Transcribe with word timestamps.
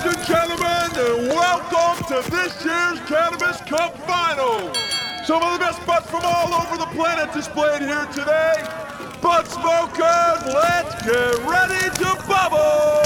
ladies 0.00 0.18
and 0.18 0.26
gentlemen, 0.26 0.90
and 0.96 1.28
welcome 1.28 2.04
to 2.06 2.30
this 2.30 2.64
year's 2.64 3.00
Cannabis 3.00 3.60
Cup 3.62 3.96
Final. 4.06 4.72
Some 5.24 5.42
of 5.42 5.52
the 5.52 5.58
best 5.58 5.84
butts 5.86 6.10
from 6.10 6.22
all 6.24 6.54
over 6.54 6.76
the 6.76 6.86
planet 6.86 7.32
displayed 7.34 7.82
here 7.82 8.06
today. 8.06 8.54
Bud 9.20 9.46
smokers, 9.46 10.54
let's 10.54 10.94
get 11.04 11.38
ready 11.44 11.90
to 11.98 12.16
bubble! 12.26 13.02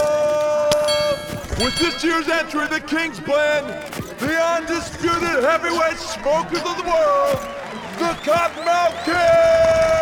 With 1.64 1.76
this 1.78 2.02
year's 2.04 2.28
entry, 2.28 2.66
the 2.68 2.80
King's 2.80 3.20
Blend, 3.20 3.66
the 4.18 4.40
undisputed 4.40 5.42
heavyweight 5.42 5.98
smokers 5.98 6.58
of 6.58 6.76
the 6.76 6.84
world, 6.84 7.38
the 7.98 8.14
Kottonmouth 8.22 9.04
Kings! 9.04 9.93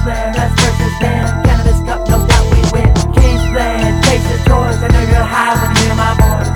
Kingsland, 0.00 0.36
us 0.40 0.52
versus 0.56 0.96
them. 0.96 1.28
Cannabis 1.44 1.80
cup, 1.84 2.08
no 2.08 2.24
doubt 2.24 2.46
we 2.48 2.64
win. 2.72 2.88
Kingsland, 3.12 4.00
taste 4.00 4.24
the 4.32 4.40
toys. 4.48 4.80
I 4.80 4.88
know 4.88 5.04
you're 5.04 5.20
high 5.20 5.52
when 5.60 5.76
you 5.76 5.84
hear 5.84 5.92
my 5.92 6.16
voice. 6.16 6.48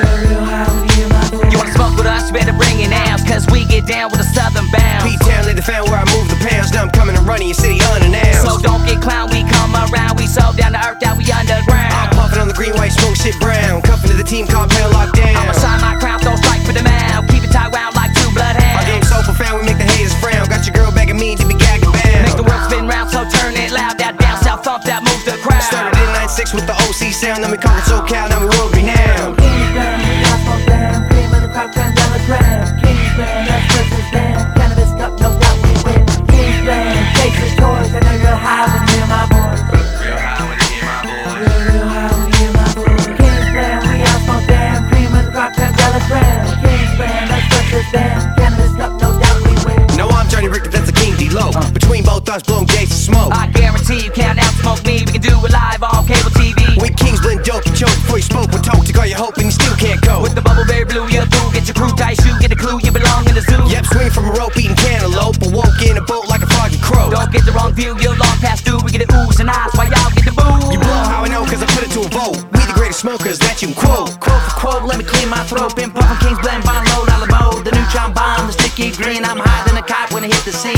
Real 0.00 0.48
high 0.48 0.64
when 0.64 0.88
you 0.88 0.96
hear 0.96 1.08
my 1.12 1.20
voice. 1.28 1.52
You 1.52 1.60
wanna 1.60 1.76
smoke 1.76 1.92
with 2.00 2.08
us, 2.08 2.24
you 2.24 2.32
better 2.32 2.56
bring 2.56 2.80
it 2.80 2.88
now 2.88 3.20
Cause 3.28 3.44
we 3.52 3.68
get 3.68 3.84
down 3.84 4.08
with 4.08 4.24
a 4.24 4.28
southern 4.32 4.64
bounce 4.72 5.04
P-Town, 5.04 5.44
let 5.44 5.60
the 5.60 5.62
fan 5.62 5.84
where 5.84 6.00
I 6.00 6.08
move 6.16 6.32
the 6.32 6.40
pounds. 6.40 6.72
Now 6.72 6.88
I'm 6.88 6.90
coming 6.90 7.12
and 7.12 7.28
running 7.28 7.52
your 7.52 7.60
city 7.60 7.84
unannounced. 7.92 8.48
So 8.48 8.56
don't 8.64 8.88
get 8.88 9.04
clown, 9.04 9.28
we 9.28 9.44
come 9.44 9.76
around 9.76 10.16
We 10.16 10.24
so 10.24 10.56
down 10.56 10.72
to 10.72 10.80
earth 10.80 11.04
that 11.04 11.20
we 11.20 11.28
underground. 11.28 11.92
I'm 11.92 12.16
puffing 12.16 12.40
on 12.40 12.48
the 12.48 12.56
green, 12.56 12.72
white 12.80 12.96
smoke, 12.96 13.20
shit 13.20 13.36
brown. 13.44 13.84
Cuffing 13.84 14.08
to 14.08 14.16
the 14.16 14.24
team 14.24 14.48
compound 14.48 14.96
lockdown. 14.96 15.36
I'ma 15.36 15.52
sign 15.52 15.84
my 15.84 16.00
crown, 16.00 16.16
throw 16.24 16.32
strike 16.40 16.64
for 16.64 16.72
the 16.72 16.80
mouth 16.80 17.28
Keep 17.28 17.44
it 17.44 17.52
tied 17.52 17.76
round 17.76 17.92
like 17.92 18.16
two 18.16 18.32
Our 18.32 18.56
bloodhounds 18.56 18.88
game 18.88 19.04
so 19.04 19.20
profound, 19.20 19.60
we 19.60 19.68
make 19.68 19.76
the 19.76 19.87
turn 23.30 23.54
it 23.56 23.70
loud 23.70 23.98
That 23.98 24.18
down 24.18 24.38
south 24.42 24.64
thump 24.64 24.84
that 24.84 25.02
moves 25.04 25.24
the 25.24 25.36
crowd 25.44 25.62
Started 25.62 25.98
in 25.98 26.08
96 26.28 26.54
with 26.54 26.66
the 26.66 26.74
OC 26.74 27.12
sound. 27.12 27.42
Then 27.42 27.50
we 27.50 27.58
conquered 27.58 27.84
SoCal, 27.84 28.28
now 28.30 28.40
we 28.40 28.46
world 28.46 28.74
renowned. 28.74 29.36
We 29.36 29.48
got 29.74 30.40
from 30.44 30.60
them. 30.66 31.08
Cream 31.08 31.32
of 31.34 31.42
the 31.42 31.48
crop, 31.48 31.72
Candela 31.72 32.18
gram. 32.26 32.64
Kingsland, 32.80 33.48
us 33.48 33.64
versus 33.72 34.10
them. 34.12 34.37
Between 52.28 52.36
both 52.36 52.36
us, 52.36 52.42
blowing 52.44 52.68
gates 52.68 52.92
of 52.92 53.00
smoke. 53.08 53.32
I 53.32 53.48
guarantee 53.48 54.04
you 54.04 54.12
can't 54.12 54.36
outsmoke 54.36 54.84
me 54.84 55.00
We 55.00 55.16
can 55.16 55.24
do 55.24 55.32
it 55.32 55.48
live 55.48 55.80
on 55.80 56.04
cable 56.04 56.28
TV 56.36 56.76
When 56.76 56.92
Kings 56.92 57.20
blend 57.24 57.40
dope, 57.40 57.64
you 57.64 57.72
choke 57.72 57.96
before 58.04 58.20
you 58.20 58.28
spoke. 58.28 58.52
When 58.52 58.60
talk 58.60 58.84
to 58.84 58.92
all 59.00 59.08
your 59.08 59.16
hope 59.16 59.40
and 59.40 59.48
you 59.48 59.56
still 59.56 59.72
can't 59.80 60.00
go. 60.04 60.20
With 60.20 60.36
the 60.36 60.44
bubble 60.44 60.68
berry 60.68 60.84
blue, 60.84 61.08
you're 61.08 61.24
through 61.24 61.56
Get 61.56 61.64
your 61.64 61.76
crew 61.80 61.88
tight 61.96 62.20
shoe, 62.20 62.36
get 62.36 62.52
a 62.52 62.58
clue 62.58 62.84
You 62.84 62.92
belong 62.92 63.24
in 63.24 63.32
the 63.32 63.40
zoo 63.40 63.64
Yep, 63.72 63.84
swing 63.96 64.10
from 64.12 64.28
a 64.28 64.32
rope, 64.36 64.52
eating 64.60 64.76
cantaloupe. 64.76 65.40
But 65.40 65.56
woke 65.56 65.80
in 65.80 65.96
a 65.96 66.04
boat 66.04 66.28
like 66.28 66.44
a 66.44 66.50
foggy 66.52 66.76
crow. 66.84 67.08
Don't 67.08 67.32
get 67.32 67.48
the 67.48 67.52
wrong 67.56 67.72
view, 67.72 67.96
you're 67.96 68.16
long 68.20 68.36
past 68.44 68.68
due 68.68 68.76
We 68.84 68.92
get 68.92 69.08
the 69.08 69.10
oohs 69.16 69.40
and 69.40 69.48
ahs 69.48 69.72
while 69.72 69.88
y'all 69.88 70.12
get 70.12 70.28
the 70.28 70.36
boo 70.36 70.68
You 70.68 70.76
blow 70.76 71.00
how 71.08 71.24
I 71.24 71.32
know, 71.32 71.48
cause 71.48 71.64
I 71.64 71.68
put 71.72 71.88
it 71.88 71.92
to 71.96 72.04
a 72.04 72.10
vote. 72.12 72.44
We 72.52 72.60
the 72.68 72.76
greatest 72.76 73.00
smokers 73.00 73.40
that 73.40 73.56
you 73.64 73.72
can 73.72 73.76
quote. 73.80 74.20
Quote 74.20 74.42
for 74.44 74.54
quote, 74.60 74.82
let 74.84 75.00
me 75.00 75.04
clear 75.04 75.24
my 75.32 75.40
throat. 75.48 75.72
Been 75.76 75.96
pumping 75.96 76.20
King's 76.20 76.40
blend, 76.44 76.60
bond 76.68 76.84
low, 76.92 77.08
bow. 77.24 77.62
The 77.64 77.72
neutron 77.72 78.12
bomb, 78.12 78.48
the 78.48 78.52
sticky 78.52 78.92
green. 78.92 79.24
I'm 79.24 79.40
higher 79.40 79.64
than 79.64 79.76
a 79.80 79.82
cop 79.82 80.12
when 80.12 80.24
I 80.24 80.28
hit 80.28 80.44
the 80.44 80.52
scene. 80.52 80.77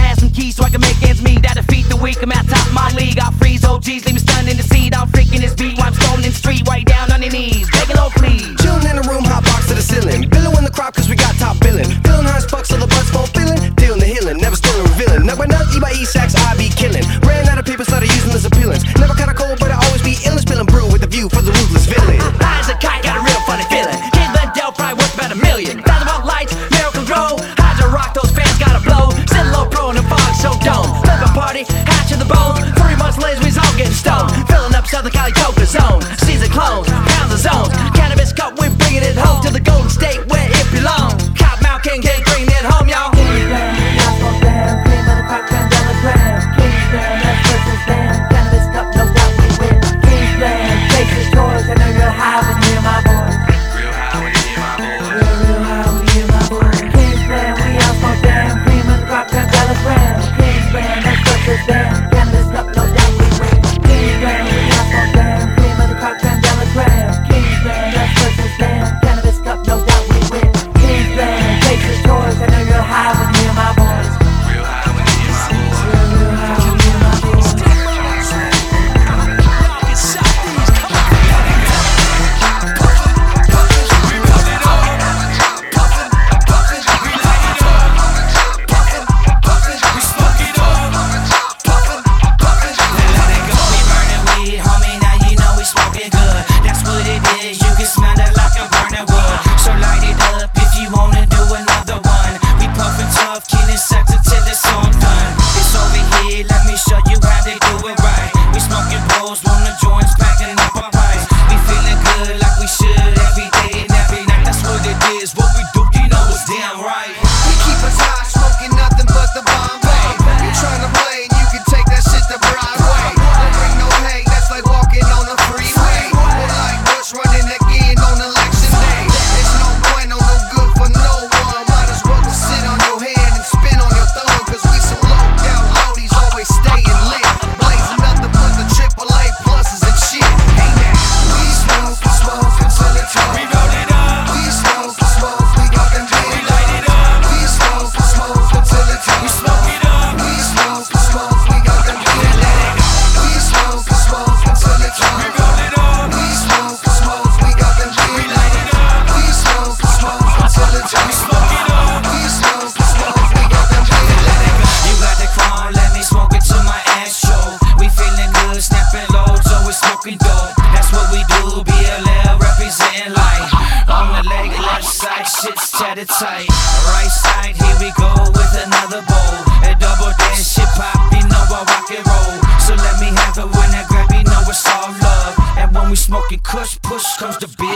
OGs, 3.71 4.05
leave 4.05 4.13
me 4.13 4.19
stunned 4.19 4.49
in 4.49 4.57
the 4.57 4.63
seat. 4.63 4.91
I'm 4.97 5.07
freaking 5.07 5.39
this 5.39 5.55
beat 5.55 5.77
while 5.77 5.95
I'm 5.95 6.19
in 6.19 6.27
the 6.27 6.31
street. 6.31 6.67
Way 6.67 6.83
down 6.83 7.11
on 7.11 7.21
your 7.21 7.31
knees. 7.31 7.71
Begging 7.71 7.95
low, 7.95 8.09
please. 8.11 8.43
Chillin' 8.59 8.83
in 8.83 8.95
the 8.99 9.05
room, 9.07 9.23
hot 9.23 9.43
box 9.45 9.67
to 9.69 9.75
the 9.75 9.81
ceiling. 9.81 10.27
Billowing 10.27 10.65
the 10.65 10.71
crop 10.71 10.95
cause 10.95 11.07
we 11.07 11.15
got 11.15 11.33
top 11.35 11.57
billing. 11.61 11.87
Feeling 12.03 12.27
high 12.27 12.39
sparks 12.39 12.60
so 12.60 12.60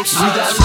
See 0.06 0.20
got 0.20 0.65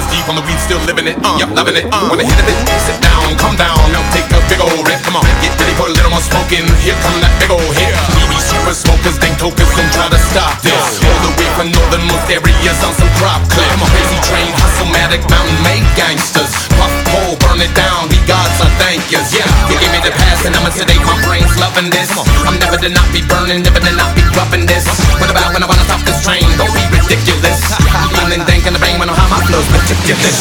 years 0.00 0.08
deep 0.12 0.26
on 0.28 0.36
the 0.36 0.44
weed, 0.48 0.56
still 0.64 0.80
living 0.88 1.06
it. 1.06 1.16
Uh, 1.20 1.36
yep, 1.36 1.52
loving 1.52 1.76
it. 1.76 1.84
Uh, 1.92 2.08
when 2.08 2.20
I 2.20 2.24
hit 2.24 2.40
of 2.40 2.48
it, 2.48 2.56
sit 2.88 2.96
down, 3.04 3.36
come 3.36 3.56
down. 3.56 3.76
Now 3.92 4.00
take 4.16 4.24
a 4.32 4.40
big 4.48 4.60
old 4.60 4.80
rip. 4.88 5.00
Come 5.04 5.16
on, 5.16 5.24
get 5.44 5.52
ready 5.60 5.76
for 5.76 5.86
a 5.88 5.92
little 5.92 6.10
more 6.10 6.24
smoking. 6.24 6.64
Here 6.80 6.96
come 7.04 7.20
that 7.20 7.32
big 7.36 7.52
old 7.52 7.72
hit. 7.76 7.92
We 8.16 8.24
be 8.32 8.40
super 8.40 8.72
smokers, 8.72 9.20
dank 9.20 9.36
tokers, 9.36 9.68
don't 9.76 9.92
try 9.92 10.08
to 10.08 10.20
stop 10.32 10.56
this. 10.64 11.00
All 11.04 11.20
the 11.28 11.32
way 11.36 11.48
from 11.56 11.68
northernmost 11.72 12.26
areas 12.32 12.78
on 12.80 12.96
some 12.96 13.10
crop 13.20 13.44
clips. 13.52 13.68
I'm 13.68 13.84
a 13.84 13.88
crazy 13.92 14.18
train, 14.24 14.50
hustle-matic, 14.56 15.22
mountain 15.28 15.58
made 15.60 15.84
gangsters 15.98 16.69
burn 17.42 17.60
it 17.60 17.72
down. 17.74 18.08
Be 18.08 18.18
gods, 18.26 18.58
I 18.62 18.68
thank 18.78 19.02
yous. 19.10 19.30
Yeah, 19.34 19.46
you 19.70 19.76
give 19.78 19.92
me 19.92 20.00
the 20.02 20.14
past, 20.14 20.46
and 20.46 20.54
I'ma 20.54 20.70
sedate 20.70 21.02
my 21.02 21.16
brains, 21.26 21.50
loving 21.58 21.90
this. 21.90 22.10
I'm 22.46 22.56
never 22.58 22.78
to 22.78 22.90
not 22.90 23.08
be 23.12 23.22
burning, 23.26 23.62
never 23.62 23.80
to 23.80 23.92
not 23.96 24.14
be 24.14 24.22
dropping 24.34 24.66
this. 24.66 24.86
What 25.18 25.30
about 25.30 25.52
when 25.54 25.62
I 25.62 25.68
wanna 25.68 25.86
stop 25.86 26.02
this 26.06 26.22
train? 26.22 26.44
Don't 26.56 26.72
be 26.72 26.84
ridiculous. 26.94 27.60
I'm 28.20 28.30
in 28.32 28.42
thinking 28.46 28.72
the 28.74 28.82
brain, 28.82 28.98
when 28.98 29.10
I'm 29.10 29.16
high, 29.18 29.30
my 29.30 29.40
flow's 29.46 29.66
ridiculous. 29.70 30.38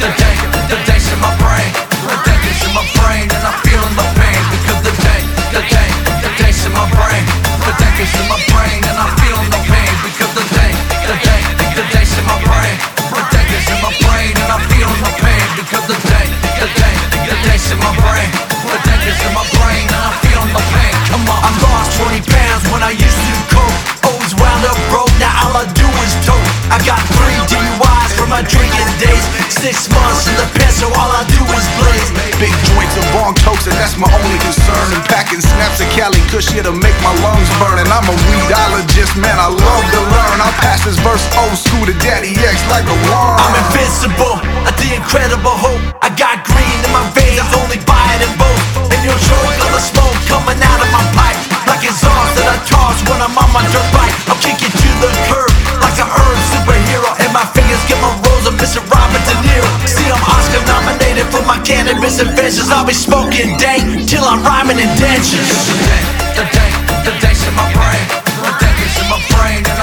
The 0.00 0.10
dank, 0.20 0.38
the 0.68 0.76
dank's 0.84 1.08
in 1.12 1.20
my 1.20 1.32
brain. 1.40 1.72
The 2.04 2.16
dank 2.26 2.42
is 2.48 2.60
in 2.64 2.72
my 2.76 2.84
brain, 3.00 3.26
and 3.32 3.42
I'm 3.44 3.56
feeling 3.64 3.94
the 3.96 4.06
pain 4.20 4.42
because 4.52 4.80
the 4.84 4.94
dank, 5.00 5.24
the 5.56 5.62
dank, 5.72 5.92
the 6.20 6.30
dank's 6.36 6.62
in 6.66 6.72
my 6.72 6.86
brain. 6.92 7.24
The 7.64 7.72
dank 7.80 7.96
is 8.00 8.12
in 8.20 8.26
my 8.28 8.33
my 17.84 17.92
brain. 18.00 18.30
The 18.64 18.78
danger's 18.88 19.20
in 19.20 19.32
my 19.36 19.44
brain, 19.60 19.84
and 19.84 20.02
I'm 20.08 20.16
feeling 20.24 20.52
the 20.56 20.64
pain. 20.72 20.94
Come 21.12 21.24
on, 21.28 21.40
I 21.44 21.50
lost 21.60 22.00
20 22.00 22.24
pounds 22.24 22.64
when 22.72 22.82
I 22.82 22.92
used 22.96 23.20
to 23.28 23.34
cope. 23.52 23.76
Always 24.08 24.32
wound 24.40 24.64
up 24.64 24.78
broke, 24.88 25.12
now 25.20 25.32
all 25.44 25.54
I 25.60 25.64
do 25.76 25.88
is 26.04 26.12
dope. 26.24 26.48
I 26.72 26.80
got 26.88 27.00
three 27.12 27.36
DUIs 27.52 27.83
my 28.34 28.42
drinking 28.50 28.90
days. 28.98 29.22
Six 29.46 29.86
months 29.94 30.26
in 30.26 30.34
the 30.34 30.48
pen, 30.58 30.66
so 30.74 30.90
all 30.90 31.10
I 31.14 31.22
do 31.30 31.38
is 31.54 31.66
blaze. 31.78 32.10
Big 32.42 32.50
joints 32.74 32.98
and 32.98 33.06
bong 33.14 33.38
tokes, 33.38 33.70
and 33.70 33.78
that's 33.78 33.94
my 33.94 34.10
only 34.10 34.38
concern. 34.42 34.90
And 34.90 35.02
packing 35.06 35.38
snaps 35.38 35.78
of 35.78 35.86
Cali 35.94 36.18
Kush 36.34 36.50
here 36.50 36.66
to 36.66 36.74
make 36.74 36.98
my 37.06 37.14
lungs 37.22 37.46
burn. 37.62 37.78
And 37.78 37.86
I'm 37.86 38.02
a 38.10 38.16
weedologist, 38.26 39.14
man, 39.14 39.38
I 39.38 39.46
love 39.54 39.84
to 39.94 40.00
learn. 40.10 40.36
I'll 40.42 40.58
pass 40.58 40.82
this 40.82 40.98
verse 41.06 41.22
old 41.38 41.54
school 41.54 41.86
to 41.86 41.94
Daddy 42.02 42.34
X 42.34 42.58
like 42.74 42.82
a 42.90 42.98
worm. 43.06 43.38
I'm 43.38 43.54
invincible, 43.70 44.42
at 44.66 44.74
the 44.82 44.98
incredible 44.98 45.54
hope. 45.54 45.78
I 46.02 46.10
got 46.18 46.42
green 46.42 46.78
in 46.82 46.90
my 46.90 47.06
veins, 47.14 47.38
I 47.38 47.46
only 47.62 47.78
buy 47.86 48.02
it 48.18 48.26
in 48.26 48.34
both. 48.34 48.90
And 48.90 48.98
you'll 49.06 49.22
choke 49.30 49.62
on 49.62 49.70
the 49.70 49.82
smoke 49.94 50.18
coming 50.26 50.58
out 50.58 50.80
of 50.82 50.90
my 50.90 51.06
pipe. 51.14 51.38
Like 51.70 51.86
it's 51.86 52.02
off 52.02 52.34
that 52.34 52.50
I 52.50 52.58
toss 52.66 52.98
when 53.06 53.22
I'm 53.22 53.38
on 53.38 53.50
my 53.54 53.62
dirt 53.70 53.88
bike. 53.94 54.14
I'll 54.26 54.42
kick 54.42 54.58
you 54.58 54.74
to 54.74 54.90
the 55.06 55.10
curb. 55.30 55.53
For 61.44 61.48
my 61.48 61.60
cannabis 61.62 62.20
inventions. 62.20 62.70
I'll 62.70 62.86
be 62.86 62.94
smoking 62.94 63.56
dank 63.60 64.08
till 64.08 64.24
I'm 64.24 64.42
rhyming 64.42 64.80
indentions. 64.80 65.48
The 66.36 66.44
dank, 66.48 66.72
the 67.04 67.12
dank's 67.20 67.44
in 67.46 67.54
my 67.54 67.68
brain. 67.76 68.04
The 68.40 68.52
dank 68.60 68.76
is 68.80 68.96
in 68.96 69.08
my 69.12 69.20
brain, 69.28 69.73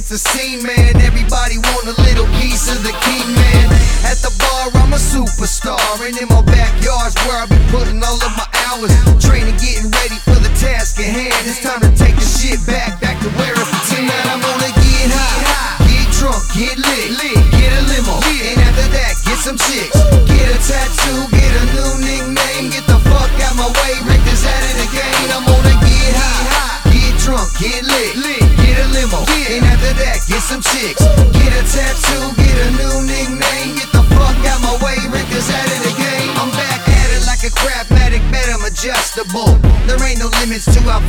it's 0.00 0.10
a 0.12 0.18
scene, 0.18 0.62
man. 0.64 0.96
Everybody 1.02 1.58
want 1.58 1.84
a 1.84 1.96
little 2.00 2.24
piece 2.40 2.72
of 2.72 2.82
the 2.82 2.92
king, 3.04 3.28
man. 3.36 3.68
At 4.08 4.16
the 4.24 4.32
bar, 4.40 4.80
I'm 4.80 4.92
a 4.94 4.96
superstar. 4.96 5.76
And 6.00 6.16
in 6.16 6.28
my 6.28 6.40
backyard's 6.40 7.14
where 7.28 7.44
I 7.44 7.49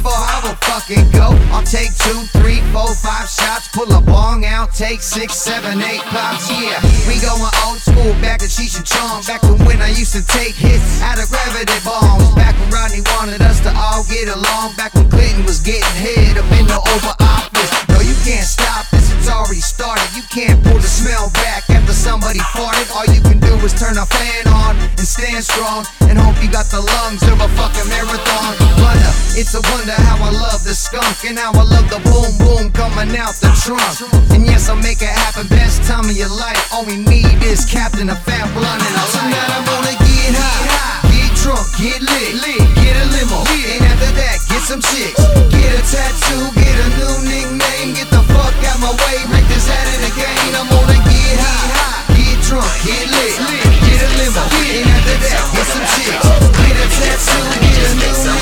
I 0.06 0.42
will 0.44 0.58
fucking 0.68 1.12
go. 1.12 1.36
I'll 1.52 1.66
take 1.66 1.94
two, 1.98 2.24
three, 2.40 2.62
four, 2.72 2.94
five 2.96 3.30
shots, 3.30 3.68
pull 3.70 3.92
a 3.94 4.02
bong 4.02 4.46
out, 4.46 4.74
take 4.74 5.02
six, 5.02 5.36
seven, 5.36 5.82
eight 5.82 6.02
pops. 6.12 6.50
Yeah, 6.50 6.80
we 7.08 7.20
going 7.20 7.42
old 7.66 7.80
school, 7.80 8.14
back 8.22 8.40
to 8.40 8.48
Cheech 8.48 8.78
and 8.78 8.86
Chong. 8.86 9.24
Back 9.24 9.44
when, 9.44 9.60
when 9.66 9.82
I 9.82 9.90
used 9.90 10.14
to 10.14 10.26
take 10.26 10.56
hits 10.56 11.02
out 11.02 11.22
of 11.22 11.30
gravity 11.30 11.78
bombs. 11.86 12.34
Back 12.36 12.58
when 12.60 12.70
Rodney 12.72 13.02
wanted 13.18 13.42
us 13.42 13.60
to 13.62 13.72
all 13.76 14.04
get 14.10 14.28
along. 14.28 14.76
Back 14.76 14.94
when 14.94 15.10
Clinton 15.10 15.46
was 15.46 15.60
getting 15.60 15.96
head 16.00 16.38
up 16.38 16.50
in 16.58 16.66
the 16.68 16.80
Oval 16.80 17.16
Office. 17.20 17.72
No, 17.90 18.00
you 18.02 18.16
can't 18.24 18.46
stop 18.46 18.91
it's 19.22 19.30
already 19.30 19.62
started. 19.62 20.10
You 20.18 20.26
can't 20.34 20.58
pull 20.66 20.82
the 20.82 20.90
smell 20.90 21.30
back 21.46 21.70
after 21.70 21.94
somebody 21.94 22.42
farted. 22.58 22.90
All 22.98 23.06
you 23.06 23.22
can 23.22 23.38
do 23.38 23.54
is 23.62 23.70
turn 23.78 23.94
a 24.02 24.06
fan 24.10 24.50
on 24.50 24.74
and 24.98 25.06
stand 25.06 25.46
strong 25.46 25.86
and 26.10 26.18
hope 26.18 26.42
you 26.42 26.50
got 26.50 26.66
the 26.74 26.82
lungs 26.82 27.22
of 27.30 27.38
a 27.38 27.50
fucking 27.54 27.86
marathon. 27.86 28.58
Uh, 28.82 29.14
it's 29.38 29.54
a 29.54 29.62
wonder 29.70 29.94
how 30.10 30.18
I 30.26 30.34
love 30.34 30.66
the 30.66 30.74
skunk 30.74 31.22
and 31.30 31.38
how 31.38 31.54
I 31.54 31.62
love 31.62 31.86
the 31.94 32.02
boom 32.02 32.34
boom 32.42 32.74
coming 32.74 33.14
out 33.14 33.38
the 33.38 33.54
trunk. 33.62 34.10
And 34.34 34.42
yes, 34.42 34.70
I'll 34.74 34.82
make 34.82 35.06
it 35.06 35.14
happen. 35.14 35.46
Best 35.54 35.86
time 35.86 36.10
of 36.10 36.18
your 36.18 36.34
life. 36.34 36.58
All 36.74 36.86
we 36.90 36.98
need 36.98 37.38
is 37.46 37.62
Captain, 37.62 38.10
a 38.10 38.18
fat 38.18 38.50
blunt, 38.58 38.82
and 38.82 38.96
a 38.98 39.06
light. 39.06 39.38
Tonight 39.38 39.52
I'm 39.54 39.66
gonna 39.70 39.96
get 40.02 40.34
high, 40.34 41.14
get 41.14 41.30
drunk, 41.38 41.66
get 41.78 42.02
lit, 42.02 42.42
lit, 42.42 42.66
get 42.74 42.98
a 42.98 43.06
limo. 43.14 43.46
And 43.46 43.86
after 43.86 44.12
that, 44.18 44.42
get 44.50 44.66
some 44.66 44.82
chicks. 44.82 45.22
Get 45.54 45.78
a 45.78 45.82
tattoo, 45.86 46.50
get 46.58 46.74
a 46.74 46.88
new 46.98 47.14
nickname. 47.30 47.94
Get 47.94 48.11
fuck 48.34 48.56
out 48.68 48.80
my 48.80 48.92
way, 48.92 49.18
Rick 49.32 49.48
is 49.52 49.68
out 49.68 49.88
of 49.88 50.00
the 50.04 50.12
game. 50.16 50.54
I'm 50.56 50.68
gonna 50.72 51.00
get 51.06 51.36
high, 51.40 52.08
get 52.16 52.38
drunk, 52.44 52.72
get 52.84 53.06
lit, 53.12 53.36
get 53.84 54.02
a 54.02 54.10
limo. 54.20 54.44
And 54.72 54.88
after 54.88 55.18
that, 55.22 55.44
get 55.52 55.68
some 55.68 55.86
chicks. 55.96 56.20
Get 56.20 56.76
a 56.76 56.88
tattoo, 56.88 57.44
get 57.60 57.80
a 57.82 57.94
new 58.00 58.14
the 58.14 58.36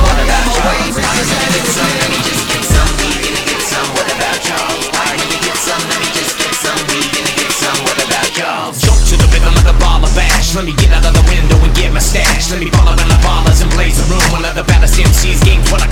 fuck 0.00 0.28
out 0.30 0.44
my 0.46 0.58
way, 0.66 0.80
Rick 0.94 1.12
is 1.18 1.30
out 1.30 1.46
of 1.46 1.52
the 1.54 1.72
game. 1.74 2.20
Jump 8.70 9.00
to 9.10 9.14
the 9.18 9.26
rhythm 9.34 9.54
of 9.54 9.64
the 9.66 9.74
baller 9.82 10.10
bash. 10.14 10.54
Let 10.54 10.64
me 10.64 10.72
get 10.74 10.94
out 10.94 11.04
of 11.04 11.12
the 11.12 11.24
window 11.26 11.58
and 11.62 11.74
get 11.74 11.92
my 11.92 11.98
stash. 11.98 12.50
Let 12.50 12.60
me 12.60 12.70
follow 12.70 12.92
in 12.92 13.08
the 13.08 13.18
ballers 13.26 13.62
and 13.62 13.70
blaze 13.72 13.98
the 13.98 14.06
room. 14.14 14.22
One 14.30 14.44
of 14.44 14.54
the 14.54 14.64
baddest 14.64 14.94
MCs, 14.98 15.44
game 15.44 15.62
20 15.64 15.90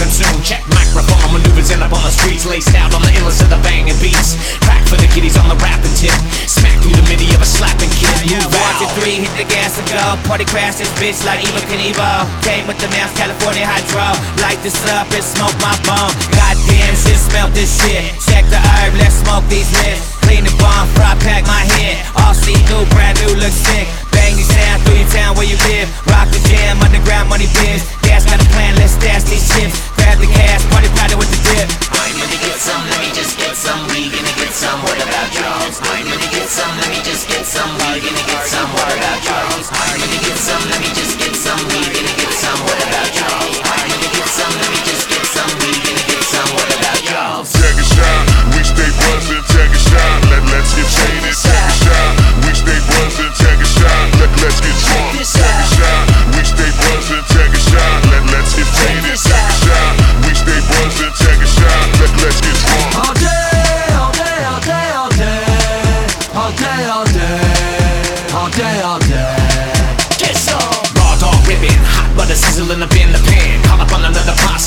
the 2.09 2.17
streets, 2.25 2.49
laced 2.49 2.73
out 2.73 2.88
on 2.97 3.05
the 3.05 3.12
illness 3.21 3.45
of 3.45 3.53
the 3.53 3.61
banging 3.61 3.97
beats. 4.00 4.41
Crack 4.65 4.81
for 4.88 4.97
the 4.97 5.05
kiddies 5.12 5.37
on 5.37 5.45
the 5.53 5.59
rapping 5.61 5.93
tip. 5.93 6.17
Smack 6.49 6.81
through 6.81 6.97
the 6.97 7.05
midi 7.05 7.29
of 7.37 7.45
a 7.45 7.49
slapping 7.49 7.93
kid. 8.00 8.09
Yeah, 8.25 8.41
Move 8.41 8.57
one, 8.57 8.75
two, 8.81 8.88
three, 8.97 9.17
hit 9.21 9.33
the 9.37 9.45
gas 9.45 9.77
and 9.77 9.85
go. 9.93 10.17
Party 10.25 10.49
crash 10.49 10.81
this 10.81 10.88
bitch 10.97 11.21
like 11.29 11.45
Evel 11.45 11.61
Knievel. 11.69 12.25
Came 12.41 12.65
with 12.65 12.81
the 12.81 12.88
mask, 12.97 13.21
California 13.21 13.69
hydro. 13.69 14.17
Light 14.41 14.57
this 14.65 14.81
up 14.97 15.12
and 15.12 15.21
smoke 15.21 15.53
my 15.61 15.77
bone. 15.85 16.12
Goddamn 16.33 16.97
shit, 16.97 17.21
smell 17.21 17.53
this 17.53 17.69
shit. 17.69 18.17
Check 18.25 18.49
the 18.49 18.57
herb, 18.57 18.97
let's 18.97 19.21
smoke 19.21 19.45
these 19.53 19.69
lips. 19.85 20.17
Clean 20.25 20.41
the 20.41 20.55
bomb, 20.57 20.88
fry 20.97 21.12
pack 21.21 21.45
my 21.45 21.65
head. 21.77 22.00
All 22.17 22.33
see 22.33 22.57
through, 22.73 22.88
brand 22.97 23.21
new, 23.21 23.37
look 23.37 23.53
sick. 23.53 23.85
Bang 24.17 24.33
these 24.33 24.49
down 24.49 24.81
through 24.81 24.97
your 24.97 25.11
town 25.12 25.37
where 25.37 25.49
you 25.49 25.61
live. 25.69 25.93
Rock 26.09 26.33
the 26.33 26.41
jam, 26.49 26.81
underground 26.81 27.29
money 27.29 27.53
biz. 27.61 27.85
Gas 28.00 28.25
got 28.25 28.41
a 28.41 28.49
plan, 28.57 28.81
let's 28.81 28.97
dash 28.97 29.29
these 29.29 29.45
chips 29.53 29.98
grab 30.09 30.21
the 30.25 30.33
cash, 30.33 30.65
party 30.73 30.88
platter 30.97 31.19
with 31.21 31.29
the 31.29 31.37
drip. 31.45 31.69
I'm 31.93 32.17
gonna 32.17 32.41
get 32.41 32.57
some, 32.57 32.81
let 32.88 33.00
me 33.05 33.12
just 33.12 33.37
get 33.37 33.53
some. 33.53 33.77
We 33.93 34.09
gonna 34.09 34.33
get 34.41 34.53
some, 34.57 34.81
what 34.81 34.97
about 34.97 35.29
y'all? 35.37 35.69
I'm 35.69 36.05
gonna 36.09 36.31
get 36.33 36.49
some, 36.49 36.73
let 36.81 36.88
me 36.88 37.00
just 37.05 37.29
get 37.29 37.45
some. 37.45 37.69
We 37.77 38.00
gonna 38.00 38.25
get 38.25 38.45
some, 38.49 38.73
what 38.73 38.88
about 38.88 39.21
y'all? 39.29 39.53
I'm 39.53 40.00
gonna 40.00 40.21
get 40.25 40.38
some, 40.41 40.65
let 40.73 40.81
me 40.81 40.91
just 40.97 41.08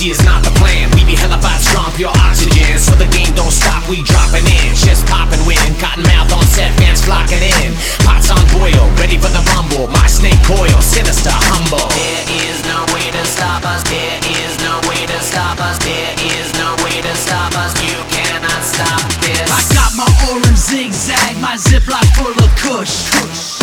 Easy 0.02 0.18
is 0.18 0.26
not 0.26 0.42
the 0.42 0.50
plan. 0.58 0.90
We 0.98 1.06
be 1.06 1.14
hella 1.14 1.38
by 1.38 1.54
drop 1.70 1.94
your 2.02 2.10
oxygen. 2.26 2.74
So 2.82 2.98
the 2.98 3.06
game 3.14 3.30
don't 3.38 3.54
stop, 3.54 3.86
we 3.86 4.02
dropping 4.02 4.50
in. 4.50 4.74
Just 4.74 5.06
popping 5.06 5.46
win. 5.46 5.62
cotton 5.78 6.02
mouth 6.10 6.34
on 6.34 6.42
set, 6.50 6.74
fans 6.82 7.06
flocking 7.06 7.38
in. 7.38 7.70
Pots 8.02 8.34
on 8.34 8.42
boil, 8.50 8.90
ready 8.98 9.22
for 9.22 9.30
the 9.30 9.46
rumble. 9.54 9.94
My 9.94 10.10
snake 10.10 10.42
coil, 10.50 10.74
sinister, 10.82 11.30
humble. 11.30 11.86
There 11.94 12.26
is 12.34 12.58
no 12.66 12.82
way 12.90 13.14
to 13.14 13.24
stop 13.30 13.62
us. 13.62 13.86
There 13.94 14.18
is 14.26 14.58
no 14.66 14.82
way 14.90 15.06
to 15.06 15.20
stop 15.22 15.62
us. 15.62 15.78
There 15.86 16.14
is 16.18 16.50
no 16.58 16.74
way 16.82 16.98
to 16.98 17.14
stop 17.14 17.54
us. 17.62 17.70
You 17.86 18.02
cannot 18.10 18.62
stop 18.66 19.06
this. 19.22 19.46
I 19.54 19.62
got 19.70 19.94
my 19.94 20.10
orange 20.34 20.58
zigzag, 20.58 21.38
my 21.38 21.62
ziplock 21.62 22.10
full 22.18 22.34
push. 22.72 23.12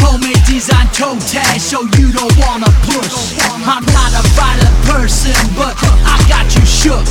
Homemade 0.04 0.44
design 0.44 0.86
toe 0.92 1.16
tag, 1.32 1.60
so 1.60 1.80
you 1.96 2.12
don't 2.12 2.34
wanna 2.44 2.70
push. 2.84 3.40
I'm 3.64 3.84
not 3.96 4.12
a 4.12 4.24
violent 4.37 4.76
person, 4.85 5.37
but 5.56 5.74
I 6.04 6.16
got 6.28 6.46
you 6.54 6.64
shook. 6.64 7.06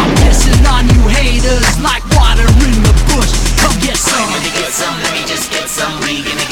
I'm 0.00 0.10
pissing 0.22 0.64
on 0.66 0.84
you 0.90 1.02
haters 1.08 1.78
like 1.80 2.02
water 2.18 2.48
in 2.66 2.74
the 2.82 2.94
bush. 3.10 3.32
Come 3.62 3.76
get 3.78 3.96
some. 3.96 4.28
Let 4.32 4.42
me 4.42 4.50
get 4.58 4.72
some. 4.72 4.96
Let 5.02 5.12
me 5.14 5.22
just 5.26 5.50
get 5.50 5.68
some. 5.68 5.94
We 6.02 6.22
gonna 6.22 6.34
get 6.34 6.40
some. 6.40 6.45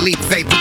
Leave, 0.00 0.30
baby. 0.30 0.59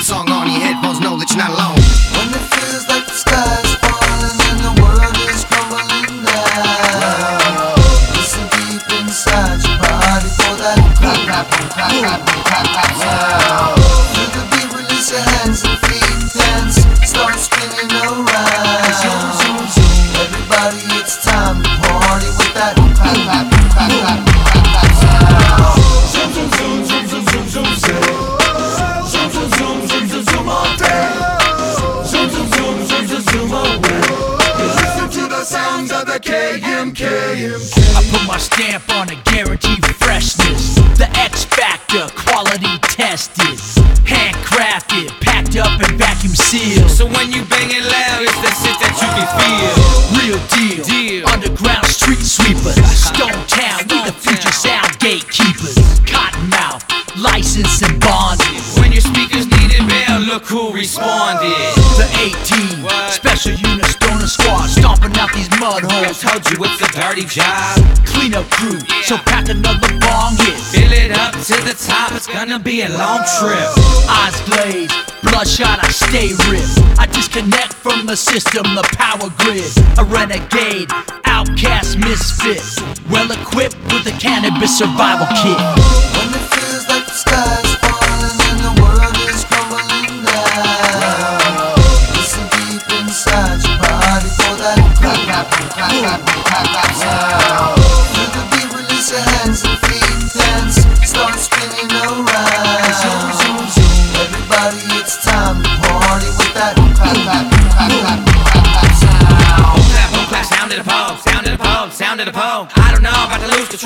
long 72.98 73.22
trip. 73.40 73.70
Eyes 74.10 74.40
glazed, 74.46 74.94
bloodshot, 75.24 75.84
I 75.84 75.90
stay 75.92 76.34
ripped. 76.50 77.00
I 77.00 77.06
disconnect 77.06 77.74
from 77.74 78.06
the 78.06 78.16
system, 78.16 78.64
the 78.76 78.84
power 78.98 79.30
grid. 79.38 79.72
A 79.98 80.04
renegade, 80.04 80.90
outcast, 81.26 81.98
misfit. 81.98 82.64
Well 83.10 83.32
equipped 83.32 83.78
with 83.94 84.08
a 84.08 84.16
cannabis 84.20 84.78
survival 84.78 85.28
kit. 85.42 86.49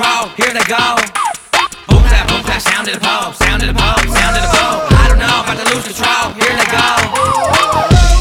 control. 0.04 0.28
Here 0.36 0.54
they 0.54 0.66
go. 0.68 1.00
Boom 1.88 2.04
clap, 2.04 2.28
boom 2.28 2.44
clap, 2.44 2.62
sound 2.62 2.88
of 2.88 2.96
the 2.96 3.00
pole, 3.00 3.34
sound 3.34 3.64
of 3.64 3.70
the 3.72 3.78
pole, 3.80 4.04
sound 4.12 4.36
of 4.36 4.44
the 4.44 4.52
pole. 4.52 4.80
I 5.00 5.06
don't 5.08 5.20
know, 5.20 5.44
about 5.44 5.58
to 5.60 5.66
lose 5.74 5.86
control. 5.88 6.36
Here 6.36 6.56
they 6.60 6.68
go. 6.68 6.88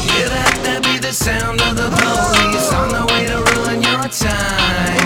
Hear 0.07 0.29
that, 0.31 0.53
that 0.63 0.79
be 0.83 0.97
the 0.97 1.11
sound 1.11 1.61
of 1.61 1.75
the 1.75 1.89
police 1.91 2.71
on 2.71 2.89
the 2.95 3.03
way 3.11 3.27
to 3.27 3.39
ruin 3.43 3.83
your 3.83 4.07
time. 4.07 5.03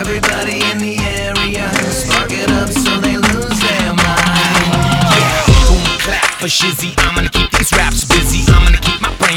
Everybody 0.00 0.64
in 0.72 0.78
the 0.78 0.96
area, 0.96 1.68
spark 1.92 2.32
it 2.32 2.50
up 2.50 2.70
so 2.70 2.96
they 3.00 3.16
lose 3.16 3.58
their 3.60 3.92
mind. 3.92 5.12
Yeah, 5.12 5.44
boom 5.68 5.84
clap 6.00 6.30
for 6.40 6.48
shizzy. 6.48 6.94
I'm 7.04 7.14
gonna 7.14 7.28
keep 7.28 7.50
these 7.50 7.72
raps 7.72 8.04
busy 8.04 8.49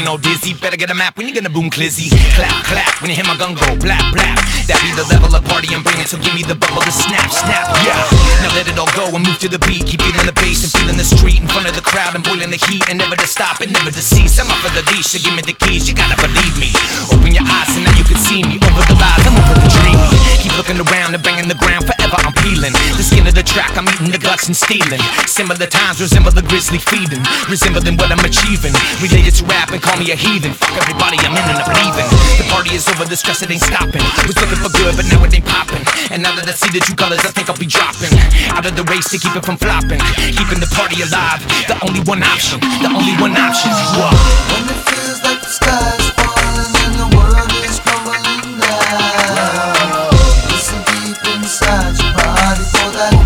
no 0.04 0.18
dizzy. 0.20 0.52
Better 0.52 0.76
get 0.76 0.90
a 0.92 0.94
map 0.94 1.16
when 1.16 1.26
you're 1.26 1.34
gonna 1.34 1.50
boom 1.50 1.72
clizzy. 1.72 2.12
Clap, 2.36 2.52
clap, 2.68 3.00
when 3.00 3.10
you 3.10 3.16
hear 3.16 3.24
my 3.24 3.36
gun 3.40 3.56
go 3.56 3.64
blap, 3.80 4.12
blap. 4.12 4.36
That 4.68 4.80
be 4.84 4.92
the 4.92 5.04
level 5.08 5.32
of 5.32 5.44
party 5.48 5.72
I'm 5.72 5.80
bringing, 5.80 6.04
so 6.04 6.20
give 6.20 6.36
me 6.36 6.44
the 6.44 6.54
bubble 6.54 6.84
to 6.84 6.92
snap, 6.92 7.28
snap, 7.32 7.68
yeah. 7.84 7.96
Now 8.44 8.52
let 8.52 8.68
it 8.68 8.76
all 8.76 8.88
go 8.92 9.08
and 9.08 9.24
move 9.24 9.40
to 9.40 9.48
the 9.48 9.60
beat. 9.64 9.84
Keep 9.88 10.04
feeling 10.04 10.28
the 10.28 10.36
bass 10.36 10.64
and 10.64 10.72
feeling 10.72 10.96
the 11.00 11.04
street 11.04 11.40
in 11.40 11.48
front 11.48 11.68
of 11.68 11.74
the 11.74 11.84
crowd 11.84 12.12
and 12.16 12.24
boiling 12.24 12.52
the 12.52 12.60
heat. 12.68 12.84
And 12.88 13.00
never 13.00 13.16
to 13.16 13.28
stop 13.28 13.64
and 13.64 13.72
never 13.72 13.88
to 13.88 14.02
cease. 14.04 14.36
I'm 14.36 14.48
up 14.52 14.60
for 14.60 14.72
the 14.76 14.84
leash, 14.92 15.16
so 15.16 15.18
give 15.20 15.32
me 15.32 15.42
the 15.44 15.56
keys, 15.56 15.88
you 15.88 15.96
gotta 15.96 16.16
believe 16.20 16.56
me. 16.60 16.72
Open 17.08 17.32
your 17.32 17.44
eyes 17.48 17.72
and 17.72 17.88
now 17.88 17.96
you 17.96 18.04
can 18.04 18.20
see 18.20 18.44
me. 18.44 18.60
Over 18.60 18.84
the 18.88 18.96
lies, 19.00 19.24
I'm 19.24 19.36
over 19.36 19.56
the 19.56 19.72
dream. 19.72 20.00
Keep 20.40 20.56
looking 20.60 20.80
around 20.80 21.16
and 21.16 21.22
banging 21.24 21.48
the 21.48 21.56
ground 21.60 21.88
forever, 21.88 22.16
I'm 22.20 22.36
peeling. 22.44 22.76
The 22.96 23.04
skin 23.04 23.24
of 23.24 23.36
the 23.36 23.44
track, 23.44 23.76
I'm 23.76 23.88
eating 23.88 24.12
the 24.12 24.20
guts 24.20 24.48
and 24.48 24.56
stealing. 24.56 25.00
Similar 25.28 25.68
times 25.68 26.00
resemble 26.00 26.32
the 26.32 26.44
grizzly 26.44 26.80
feeding, 26.80 27.20
resembling 27.48 27.96
what 27.96 28.12
I'm 28.12 28.24
achieving. 28.24 28.72
Related 29.00 29.36
to 29.40 29.44
rap 29.44 29.72
and 29.72 29.80
call 29.80 29.93
call 29.94 30.02
me 30.04 30.10
a 30.10 30.16
heathen. 30.16 30.52
Fuck 30.52 30.74
everybody, 30.74 31.18
I'm 31.22 31.36
in 31.38 31.44
and 31.46 31.58
I'm 31.58 31.70
leaving. 31.70 32.08
The 32.38 32.46
party 32.50 32.74
is 32.74 32.88
over, 32.88 33.04
the 33.04 33.16
stress 33.16 33.42
it 33.42 33.50
ain't 33.50 33.62
stopping. 33.62 34.02
Was 34.26 34.36
looking 34.36 34.58
for 34.58 34.70
good, 34.74 34.96
but 34.96 35.06
now 35.06 35.22
it 35.22 35.34
ain't 35.34 35.46
popping. 35.46 35.84
And 36.10 36.22
now 36.22 36.34
that 36.34 36.48
I 36.48 36.52
see 36.52 36.70
the 36.74 36.80
true 36.82 36.96
colors, 36.96 37.22
I 37.22 37.30
think 37.30 37.48
I'll 37.48 37.58
be 37.58 37.66
dropping. 37.66 38.10
Out 38.50 38.66
of 38.66 38.74
the 38.74 38.84
race 38.90 39.08
to 39.14 39.18
keep 39.18 39.34
it 39.36 39.44
from 39.44 39.56
flopping. 39.56 40.02
Keeping 40.34 40.58
the 40.58 40.70
party 40.74 41.02
alive, 41.02 41.40
the 41.70 41.78
only 41.86 42.02
one 42.02 42.22
option. 42.22 42.58
The 42.82 42.90
only 42.90 43.14
one 43.22 43.38
option. 43.38 43.70
Whoa. 43.70 44.10
When 44.10 44.66
it 44.66 44.80
feels 44.82 45.22
like 45.22 45.40
the 45.40 45.52
sky's 45.52 46.06
falling 46.18 46.74
and 46.74 46.94
the 46.98 47.08
world 47.14 47.50
is 47.62 47.78
crumbling 47.78 48.58
down. 48.58 50.10
Listen 50.50 50.80
deep 50.90 51.22
inside 51.38 51.94
your 52.02 52.12
body 52.18 52.66
for 52.66 52.90
that. 52.98 53.24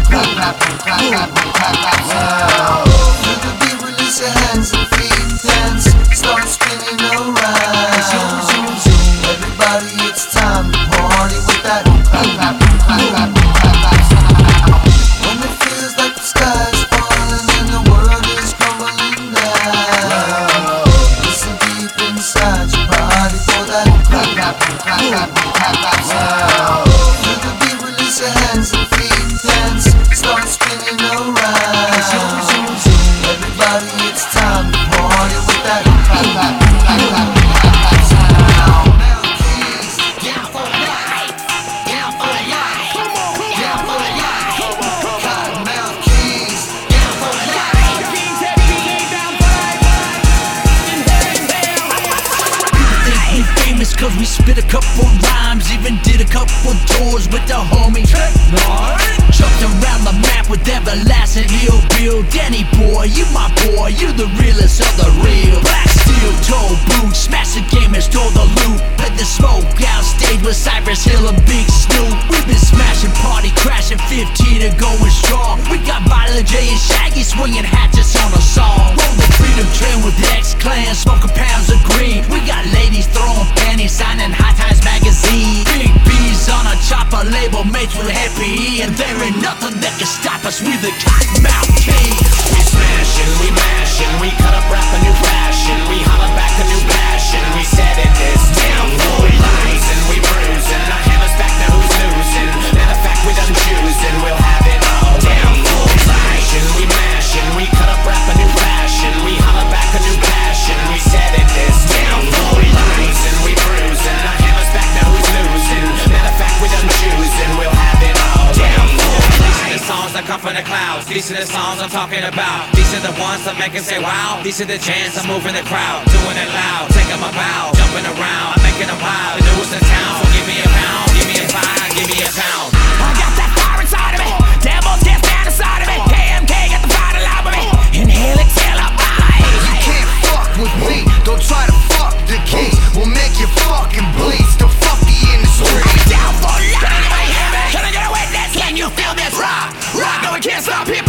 I'm 121.89 122.05
talking 122.05 122.21
about. 122.21 122.69
These 122.77 122.93
are 122.93 123.01
the 123.01 123.17
ones 123.17 123.49
that 123.49 123.57
make 123.57 123.73
it 123.73 123.81
say 123.81 123.97
wow. 123.97 124.45
These 124.45 124.61
are 124.61 124.69
the 124.69 124.77
chants 124.77 125.17
I'm 125.17 125.25
moving 125.25 125.57
the 125.57 125.65
crowd, 125.65 126.05
doing 126.13 126.37
it 126.37 126.51
loud, 126.53 126.85
taking 126.93 127.17
my 127.17 127.33
bow, 127.33 127.73
jumping 127.81 128.05
around, 128.05 128.61
I'm 128.61 128.61
making 128.61 128.93
them 128.93 129.01
wild. 129.01 129.41
The 129.41 129.49
newest 129.49 129.73
in 129.73 129.81
town, 129.81 130.21
so 130.21 130.29
give 130.37 130.45
me 130.45 130.61
a 130.61 130.69
pound, 130.69 131.09
give 131.17 131.25
me 131.33 131.41
a 131.41 131.49
five, 131.49 131.89
give 131.97 132.13
me 132.13 132.21
a 132.21 132.29
pound. 132.29 132.77
I 132.77 133.09
got 133.17 133.33
that 133.41 133.51
fire 133.57 133.81
inside 133.81 134.13
of 134.13 134.21
me. 134.21 134.29
Devils 134.61 135.01
can't 135.01 135.23
stand 135.25 135.49
inside 135.49 135.81
of 135.81 135.89
me. 135.89 135.97
KMK 136.13 136.55
got 136.77 136.83
the 136.85 136.93
fire 136.93 137.17
alive 137.25 137.45
with 137.49 137.57
me. 137.57 137.65
Inhale, 138.05 138.37
exhale, 138.37 138.85
I 138.85 139.41
You 139.49 139.73
can't 139.81 140.13
fuck 140.29 140.49
with 140.61 140.77
me. 140.85 141.09
Don't 141.25 141.41
try 141.41 141.65
to 141.73 141.77
fuck 141.97 142.13
the 142.29 142.37
kings. 142.45 142.77
We'll 142.93 143.09
make 143.09 143.33
you 143.41 143.49
fucking 143.65 144.05
bleed. 144.13 144.45
Still 144.53 144.69
fuck 144.85 145.01
the 145.09 145.17
industry. 145.25 145.81
down 146.13 146.37
for 146.37 146.53
life. 146.53 147.73
Can 147.73 147.81
I 147.81 147.89
get 147.97 148.05
a 148.05 148.13
witness? 148.13 148.61
Can 148.61 148.77
you 148.77 148.93
feel 148.93 149.17
this 149.17 149.33
rock? 149.41 149.73
Rock, 149.97 150.21
no, 150.21 150.37
we 150.37 150.45
can't 150.45 150.61
stop. 150.61 150.85
Hip 150.85 151.08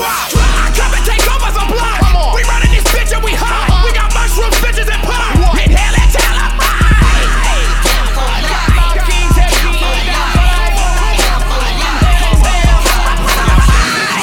drop. 0.00 0.32
I 0.32 0.72
come 0.72 0.92
and 0.96 1.04
take 1.04 1.24
over 1.28 1.50
some 1.52 1.68
block. 1.68 2.00
We 2.32 2.42
running 2.48 2.72
this 2.72 2.86
bitch 2.88 3.12
and 3.12 3.20
we 3.20 3.36
hot. 3.36 3.68
Uh-huh. 3.68 3.84
We 3.84 3.92
got 3.92 4.08
mushrooms, 4.16 4.56
bitches 4.64 4.88
and 4.88 5.02
pop. 5.04 5.36
Inhale, 5.60 5.96
exhale, 6.00 6.40
I 6.40 6.48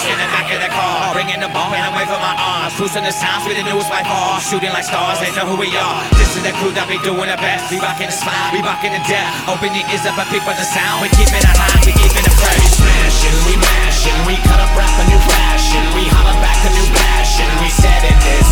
In 0.07 0.15
the 0.15 0.29
back 0.31 0.47
of 0.55 0.63
the 0.63 0.71
car, 0.71 1.11
bringing 1.13 1.43
the 1.43 1.51
ball 1.51 1.67
and 1.75 1.83
I'm 1.83 1.91
waving 1.93 2.21
my 2.23 2.31
arms. 2.39 2.73
Cruising 2.79 3.03
the 3.03 3.11
sounds 3.11 3.43
with 3.45 3.59
the 3.59 3.65
newest 3.67 3.91
by 3.91 4.01
far. 4.07 4.39
Shooting 4.39 4.71
like 4.71 4.87
stars, 4.87 5.19
they 5.19 5.29
know 5.35 5.45
who 5.45 5.59
we 5.59 5.67
are. 5.75 5.99
This 6.15 6.31
is 6.33 6.41
the 6.47 6.55
crew 6.57 6.71
that 6.79 6.87
be 6.87 6.97
doing 7.03 7.27
the 7.27 7.35
best. 7.37 7.67
We 7.69 7.77
rocking 7.83 8.07
the 8.07 8.15
smile, 8.15 8.55
we 8.55 8.63
rocking 8.63 8.95
the 8.95 9.03
death. 9.03 9.29
Open 9.51 9.75
your 9.75 9.83
ears 9.91 10.07
up 10.07 10.15
and 10.15 10.29
peep 10.31 10.47
at 10.47 10.55
the 10.55 10.63
sound. 10.63 11.03
We 11.03 11.11
keeping 11.11 11.43
it 11.43 11.57
high, 11.59 11.75
we 11.83 11.91
keeping 11.91 12.23
it 12.23 12.35
fresh. 12.39 12.55
We 12.55 12.69
smashing, 12.71 13.37
we 13.51 13.53
mashing, 13.59 14.19
we 14.23 14.39
cut 14.47 14.63
up 14.63 14.71
rap 14.79 14.95
a 14.95 15.03
new 15.11 15.19
fashion, 15.77 15.95
we 15.95 16.07
holler 16.09 16.39
back 16.41 16.57
a 16.65 16.69
new 16.73 16.87
passion, 16.93 17.45
we 17.61 17.69
set 17.69 18.03
it 18.03 18.19
this 18.23 18.46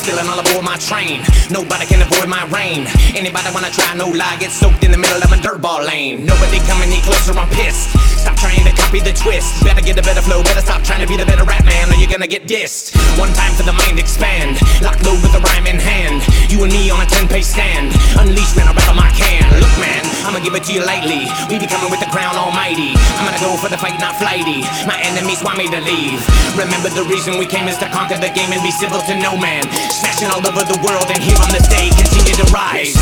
Got 0.00 0.24
all 0.24 0.40
aboard 0.40 0.64
my 0.64 0.80
train. 0.80 1.20
Nobody 1.52 1.84
can 1.84 2.00
avoid 2.00 2.28
my 2.28 2.48
rain. 2.48 2.88
Anybody 3.12 3.48
wanna 3.52 3.70
try, 3.70 3.92
no 3.94 4.08
lie, 4.08 4.36
get 4.40 4.50
soaked 4.50 4.82
in 4.82 4.90
the 4.90 4.96
middle 4.96 5.20
of 5.20 5.30
a 5.30 5.36
dirtball 5.36 5.84
lane. 5.84 6.24
Nobody 6.24 6.58
come 6.64 6.80
any 6.80 7.00
closer, 7.04 7.36
I'm 7.36 7.48
pissed. 7.50 7.92
Stop 8.16 8.36
trying 8.36 8.64
to 8.64 8.72
copy 8.72 9.00
the 9.00 9.12
twist. 9.12 9.62
Better 9.62 9.82
get 9.82 9.98
a 9.98 10.02
better 10.02 10.22
flow, 10.22 10.42
better 10.42 10.60
stop 10.60 10.82
trying 10.82 11.00
to 11.00 11.06
be 11.06 11.16
the 11.16 11.26
better 11.26 11.44
rap 11.44 11.64
man, 11.64 11.92
or 11.92 11.96
you're 12.00 12.10
gonna 12.10 12.26
get 12.26 12.48
dissed. 12.48 12.96
One 13.20 13.32
time 13.36 13.52
for 13.52 13.62
the 13.62 13.72
mind 13.72 13.98
expand. 13.98 14.56
Lock 14.80 14.96
low 15.04 15.20
with 15.20 15.32
the 15.36 15.40
rhyme 15.40 15.66
in 15.66 15.78
hand. 15.78 16.24
You 16.48 16.64
and 16.64 16.72
me 16.72 16.88
on 16.90 17.00
a 17.00 17.06
10 17.06 17.28
pace 17.28 17.52
stand. 17.52 17.92
Unleash, 18.16 18.56
man, 18.56 18.68
I 18.68 18.72
on 18.88 18.96
my 18.96 19.10
can. 19.12 19.44
Look, 19.60 19.74
man, 19.80 20.00
I'ma 20.24 20.40
give 20.40 20.54
it 20.54 20.64
to 20.64 20.72
you 20.72 20.84
lightly. 20.84 21.28
We 21.52 21.60
be 21.60 21.68
coming 21.68 21.90
with 21.90 22.00
the 22.00 22.08
crown 22.08 22.36
almighty. 22.36 22.96
I'm 23.20 23.28
gonna 23.28 23.40
go 23.40 23.56
for 23.60 23.68
the 23.68 23.76
fight, 23.76 24.00
not 24.00 24.16
flighty. 24.16 24.64
My 24.88 24.96
enemies 25.04 25.44
want 25.44 25.58
me 25.58 25.68
to 25.68 25.80
leave. 25.80 26.24
Remember 26.56 26.88
the 26.88 27.04
reason 27.04 27.36
we 27.36 27.46
came 27.46 27.68
is 27.68 27.76
to 27.78 27.88
conquer 27.92 28.16
the 28.16 28.32
game 28.32 28.50
and 28.52 28.62
be 28.64 28.72
civil 28.72 29.00
to 29.04 29.14
no 29.20 29.36
man. 29.36 29.68
Smashing 29.90 30.30
all 30.30 30.46
over 30.46 30.62
the 30.62 30.78
world 30.86 31.10
and 31.10 31.18
here 31.18 31.34
on 31.42 31.50
the 31.50 31.58
stage 31.58 31.90
continue 31.98 32.34
to 32.38 32.46
rise. 32.54 32.94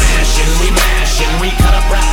We 0.64 0.72
we 0.72 1.28
we 1.40 1.50
cut 1.60 1.74
up 1.76 1.84
rap 1.92 2.07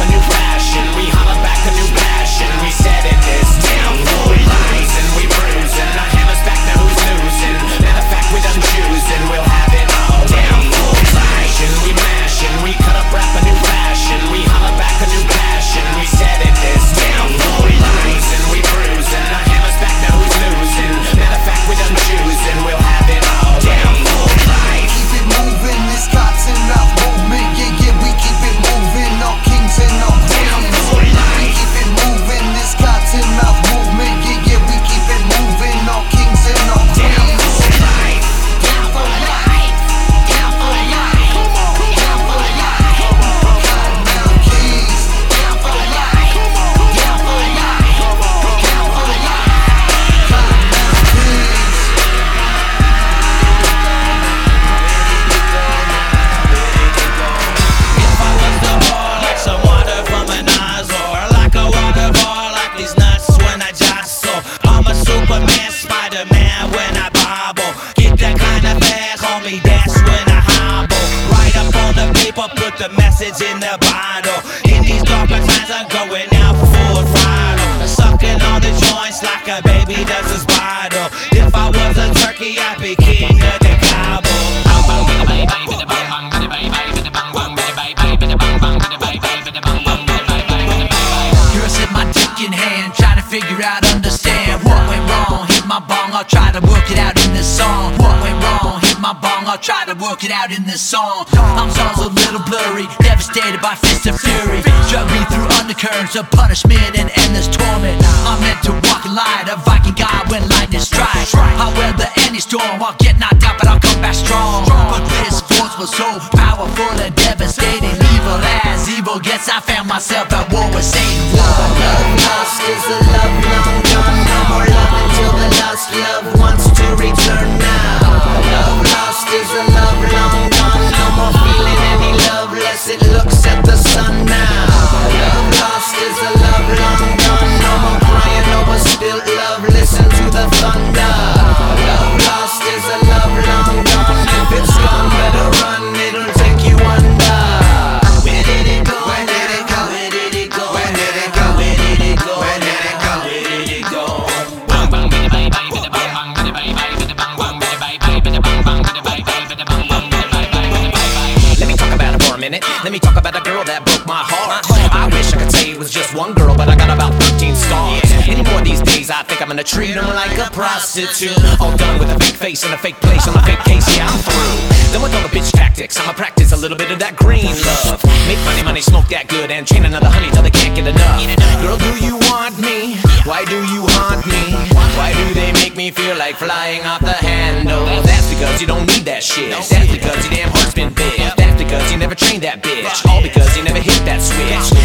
prostitute. 170.96 171.60
All 171.60 171.76
done 171.76 172.00
with 172.00 172.10
a 172.10 172.20
fake 172.20 172.36
face 172.36 172.64
and 172.64 172.74
a 172.74 172.78
fake 172.78 172.96
place 173.02 173.28
on 173.28 173.36
a 173.36 173.44
fake 173.44 173.60
case. 173.66 173.86
Yeah, 173.96 174.08
I'm 174.08 174.20
through. 174.20 174.94
Done 174.94 175.04
with 175.04 175.14
all 175.16 175.24
the 175.24 175.34
bitch 175.34 175.52
tactics. 175.52 176.00
I'ma 176.00 176.14
practice 176.14 176.52
a 176.54 176.58
little 176.58 176.78
bit 176.78 176.92
of 176.92 177.00
that 177.00 177.16
green 177.16 177.52
love. 177.68 178.00
Make 178.28 178.40
money, 178.46 178.64
money, 178.64 178.82
smoke 178.82 179.08
that 179.10 179.28
good, 179.28 179.52
and 179.52 179.68
chain 179.68 179.84
another 179.86 180.08
honey 180.08 180.32
till 180.32 180.44
they 180.44 180.52
can't 180.52 180.76
get 180.76 180.88
enough. 180.88 181.20
Girl, 181.62 181.78
do 181.78 181.92
you 182.00 182.16
want 182.32 182.56
me? 182.60 182.96
Why 183.28 183.44
do 183.44 183.60
you 183.76 183.84
haunt 183.92 184.24
me? 184.24 184.56
Why 184.96 185.12
do 185.12 185.34
they 185.34 185.52
make 185.52 185.76
me 185.76 185.92
feel 185.92 186.16
like 186.16 186.36
flying 186.36 186.82
off 186.88 187.02
the 187.02 187.18
handle? 187.20 187.86
That's 188.08 188.30
because 188.32 188.62
you 188.62 188.68
don't 188.68 188.88
need 188.88 189.04
that 189.04 189.24
shit. 189.24 189.52
That's 189.52 189.92
because 189.92 190.24
your 190.24 190.32
damn 190.32 190.50
heart's 190.52 190.74
been 190.74 190.94
big. 190.94 191.20
That's 191.36 191.60
because 191.60 191.92
you 191.92 191.98
never 191.98 192.16
trained 192.16 192.44
that 192.44 192.64
bitch. 192.64 193.04
All 193.10 193.22
because 193.22 193.52
you 193.58 193.64
never 193.64 193.80
hit 193.84 194.00
that 194.08 194.22
switch. 194.24 194.85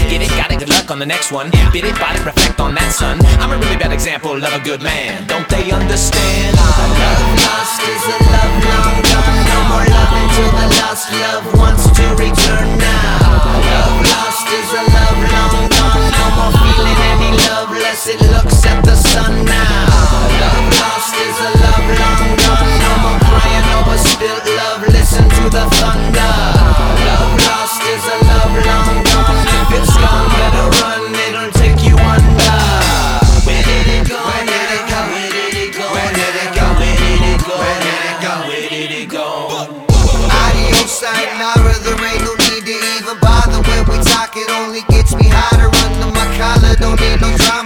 On 0.90 0.98
the 0.98 1.06
next 1.06 1.30
one. 1.30 1.54
Bit 1.70 1.86
it, 1.86 1.94
it, 1.94 2.24
reflect 2.26 2.58
on 2.58 2.74
that, 2.74 2.90
son. 2.90 3.22
I'm 3.38 3.54
a 3.54 3.58
really 3.62 3.78
bad 3.78 3.94
example 3.94 4.34
of 4.34 4.50
a 4.50 4.58
good 4.58 4.82
man. 4.82 5.22
Don't 5.30 5.46
they 5.46 5.70
understand? 5.70 6.58
Love 6.58 7.30
lost 7.46 7.78
is 7.86 8.04
a 8.10 8.16
love 8.26 8.56
long 8.58 8.98
gone. 8.98 9.38
No 9.46 9.58
more 9.70 9.86
love 9.86 10.12
until 10.18 10.50
the 10.50 10.66
lost 10.82 11.06
love 11.14 11.46
wants 11.54 11.86
to 11.94 12.04
return 12.18 12.66
now. 12.74 13.38
Love 13.70 14.02
lost 14.02 14.50
is 14.50 14.70
a 14.74 14.82
love 14.90 15.20
long 15.30 15.62
gone. 15.70 16.10
No 16.10 16.26
more 16.34 16.54
feeling 16.58 16.98
any 17.14 17.38
love 17.38 17.70
less 17.70 18.10
it 18.10 18.18
looks 18.34 18.58
at 18.66 18.82
the 18.82 18.98
sun 18.98 19.46
now. 19.46 19.94
Love 20.42 20.74
lost 20.74 21.14
is 21.14 21.38
a 21.38 21.50
love 21.54 21.86
long 21.86 22.30
gone. 22.34 22.66
No 22.82 22.92
more 22.98 23.20
crying 23.30 23.66
over 23.78 23.94
spilt 23.94 24.42
love. 24.58 24.82
Listen 24.90 25.22
to 25.38 25.44
the 25.54 25.64
thunder. 25.78 26.69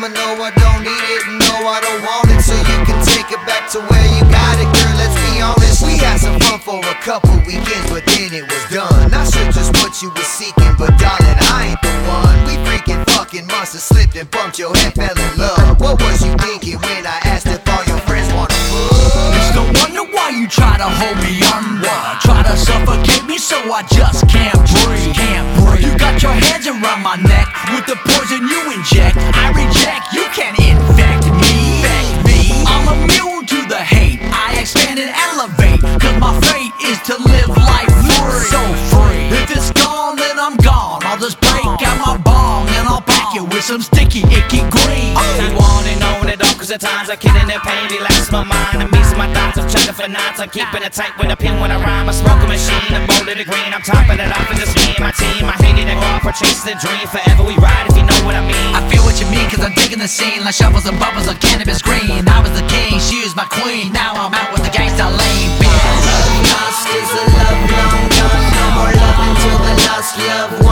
Drama. 0.09 0.37
No, 0.37 0.43
I 0.43 0.51
don't 0.51 0.83
need 0.83 1.07
it. 1.17 1.25
No, 1.41 1.69
I 1.69 1.81
don't 1.81 2.03
want 2.03 2.31
it. 2.31 2.43
So 2.43 2.55
you 2.55 2.79
can 2.85 3.05
take 3.05 3.31
it 3.31 3.41
back 3.47 3.71
to 3.73 3.81
where 3.81 4.07
you 4.13 4.23
got 4.31 4.59
it, 4.59 4.69
girl. 4.69 4.95
Let's 4.99 5.15
be 5.31 5.41
honest. 5.41 5.83
We 5.85 5.97
had 5.99 6.19
some 6.19 6.39
fun 6.41 6.61
for 6.61 6.81
a 6.81 6.95
couple 7.01 7.37
weekends, 7.47 7.91
but 7.91 8.05
then 8.07 8.33
it 8.33 8.45
was 8.45 8.65
done. 8.71 9.11
Not 9.11 9.33
sure 9.33 9.51
just 9.53 9.73
what 9.81 10.03
you 10.03 10.11
were 10.11 10.29
seeking, 10.29 10.75
but 10.79 10.97
darling, 10.99 11.39
I 11.53 11.73
ain't 11.73 11.83
the 11.83 11.93
one. 12.09 12.37
We 12.45 12.55
freaking 12.69 13.05
fucking 13.13 13.47
must 13.47 13.73
have 13.75 13.83
slipped 13.83 14.17
and 14.17 14.31
bumped 14.31 14.59
your 14.59 14.75
head, 14.77 14.95
fell 14.95 15.17
in 15.17 15.39
love. 15.39 15.81
What 15.81 16.01
was 16.01 16.25
you 16.25 16.35
thinking 16.37 16.79
when 16.81 17.07
I 17.07 17.21
asked 17.25 17.47
if 17.47 17.64
you 20.45 20.51
try 20.51 20.77
to 20.77 20.85
hold 20.85 21.17
me 21.25 21.41
under. 21.57 21.97
Try 22.21 22.45
to 22.45 22.53
suffocate 22.53 23.25
me 23.25 23.39
so 23.39 23.57
I 23.73 23.81
just 23.97 24.29
can't 24.29 24.53
breathe. 24.77 25.17
Can't 25.17 25.49
breathe. 25.57 25.89
You 25.89 25.97
got 25.97 26.21
your 26.21 26.37
hands 26.37 26.69
around 26.69 27.01
my 27.01 27.17
neck 27.17 27.49
with 27.73 27.89
the 27.89 27.97
poison 28.05 28.45
you 28.45 28.61
inject. 28.77 29.17
I 29.17 29.57
reject. 29.57 30.13
You 30.13 30.29
can't 30.37 30.53
infect 30.61 31.33
me. 31.41 31.81
Me. 32.29 32.61
I'm 32.69 32.85
immune 32.93 33.49
to 33.57 33.59
the 33.73 33.81
hate. 33.81 34.21
I 34.21 34.61
expand 34.61 35.01
and 35.01 35.09
elevate. 35.17 35.81
Cause 35.97 36.17
my 36.21 36.37
fate 36.45 36.77
is 36.93 37.01
to 37.09 37.17
live 37.25 37.49
life 37.49 37.89
free. 38.13 38.45
So 38.53 38.61
free. 38.93 39.33
If 39.41 39.49
it's 39.49 39.73
gone, 39.73 40.21
then 40.21 40.37
I'm 40.37 40.61
gone. 40.61 41.01
I'll 41.09 41.17
just 41.17 41.41
break 41.41 41.65
out 41.65 41.97
my 42.05 42.21
bong 42.21 42.69
and 42.77 42.85
I'll 42.85 43.01
pack 43.01 43.33
it 43.33 43.45
with 43.49 43.65
some 43.65 43.81
sticky, 43.81 44.21
icky 44.29 44.61
green. 44.69 45.17
I 45.17 45.57
want 45.57 45.89
and 45.89 46.05
own 46.05 46.29
it 46.29 46.45
all, 46.45 46.53
cause 46.61 46.71
at 46.71 46.83
times 46.85 47.09
I'm 47.09 47.17
kidding 47.17 47.49
and 47.49 47.63
pain. 47.65 47.89
Relax 47.89 48.31
my 48.31 48.45
mind 48.45 48.94
and 49.57 49.65
meets 49.65 49.65
my. 49.65 49.65
I'm 49.65 49.69
checking 49.71 49.95
for 49.95 50.09
knots. 50.09 50.41
I'm 50.41 50.51
keeping 50.51 50.83
it 50.83 50.93
tight 50.93 51.15
with 51.19 51.31
a 51.31 51.37
pin 51.37 51.61
when 51.61 51.71
I 51.71 51.79
rhyme. 51.79 52.09
I 52.09 52.13
smoke 52.13 52.41
a 52.43 52.49
machine, 52.49 52.95
I'm 52.95 53.07
molded 53.07 53.39
the 53.39 53.45
green. 53.45 53.71
I'm 53.73 53.83
topping 53.83 54.19
it 54.19 54.31
off, 54.31 54.51
and 54.51 54.59
just 54.59 54.75
me 54.77 54.95
and 54.95 55.05
my 55.05 55.13
team. 55.15 55.47
I 55.47 55.57
hate 55.63 55.79
it 55.79 55.87
and 55.89 55.99
go 56.01 56.07
off 56.07 56.23
for 56.23 56.35
chasing 56.35 56.75
the 56.75 56.77
dream. 56.81 57.07
Forever 57.09 57.45
we 57.45 57.57
ride 57.59 57.87
if 57.91 57.97
you 57.97 58.05
know 58.05 58.21
what 58.27 58.35
I 58.35 58.43
mean. 58.43 58.71
I 58.75 58.83
feel 58.91 59.03
what 59.05 59.21
you 59.21 59.27
mean, 59.31 59.47
cause 59.51 59.63
I'm 59.63 59.75
digging 59.75 59.99
the 59.99 60.09
scene 60.11 60.43
like 60.45 60.55
shovels 60.55 60.87
and 60.87 60.99
bubbles 60.99 61.29
on 61.29 61.37
cannabis 61.39 61.83
green. 61.83 62.27
I 62.27 62.39
was 62.43 62.53
the 62.55 62.67
king, 62.67 62.99
she 62.99 63.23
was 63.23 63.35
my 63.37 63.47
queen. 63.47 63.93
Now 63.93 64.15
I'm 64.15 64.35
out 64.35 64.51
with 64.53 64.63
the 64.63 64.73
gangsta 64.73 65.07
lane, 65.07 65.53
bitch. 65.61 65.85
Lost 66.51 66.87
is 66.91 67.11
a 67.15 67.25
love 67.39 67.63
long 67.71 68.03
gone. 68.11 68.45
No 68.55 68.67
more 68.75 68.93
love 68.93 69.19
until 69.23 69.59
the 69.63 69.75
lost 69.87 70.13
love 70.19 70.64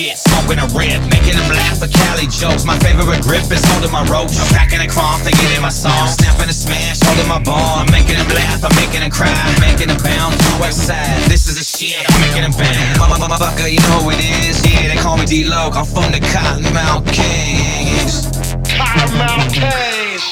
shit, 0.00 0.16
smoking 0.16 0.58
a 0.58 0.66
rip, 0.72 1.00
making 1.12 1.36
them 1.36 1.48
laugh 1.52 1.82
at 1.82 1.92
Cali 1.92 2.26
jokes. 2.26 2.64
My 2.64 2.78
favorite 2.80 3.20
grip 3.20 3.44
is 3.52 3.60
holding 3.68 3.92
my 3.92 4.04
rope. 4.08 4.32
I'm 4.32 4.48
packing 4.56 4.80
a 4.80 4.88
crumb, 4.88 5.20
thinking 5.20 5.50
in 5.52 5.60
my 5.60 5.68
song. 5.68 6.08
Snapping 6.08 6.48
a 6.48 6.56
smash, 6.56 7.00
holding 7.04 7.28
my 7.28 7.40
ball. 7.40 7.84
I'm 7.84 7.90
making 7.92 8.16
them 8.16 8.28
laugh, 8.32 8.64
I'm 8.64 8.74
making 8.80 9.04
them 9.04 9.12
cry. 9.12 9.28
I'm 9.28 9.60
making 9.60 9.88
them 9.92 10.00
bound 10.00 10.32
to 10.32 10.50
west 10.60 10.88
side. 10.88 11.20
This 11.28 11.46
is 11.48 11.60
the 11.60 11.64
shit, 11.64 12.00
I'm 12.00 12.20
making 12.24 12.42
them 12.48 12.54
bang. 12.56 12.98
Mama, 12.98 13.18
mama, 13.20 13.36
fucker, 13.36 13.68
you 13.68 13.80
know 13.92 14.08
who 14.08 14.16
it 14.16 14.22
is. 14.48 14.64
Yeah, 14.64 14.88
they 14.88 15.00
call 15.00 15.18
me 15.18 15.26
D-Loc. 15.26 15.76
I'm 15.76 15.84
from 15.84 16.08
the 16.12 16.20
Kottonmouth 16.32 17.04
Kings. 17.12 18.24
Kottonmouth 18.64 19.52
Kings. 19.52 20.24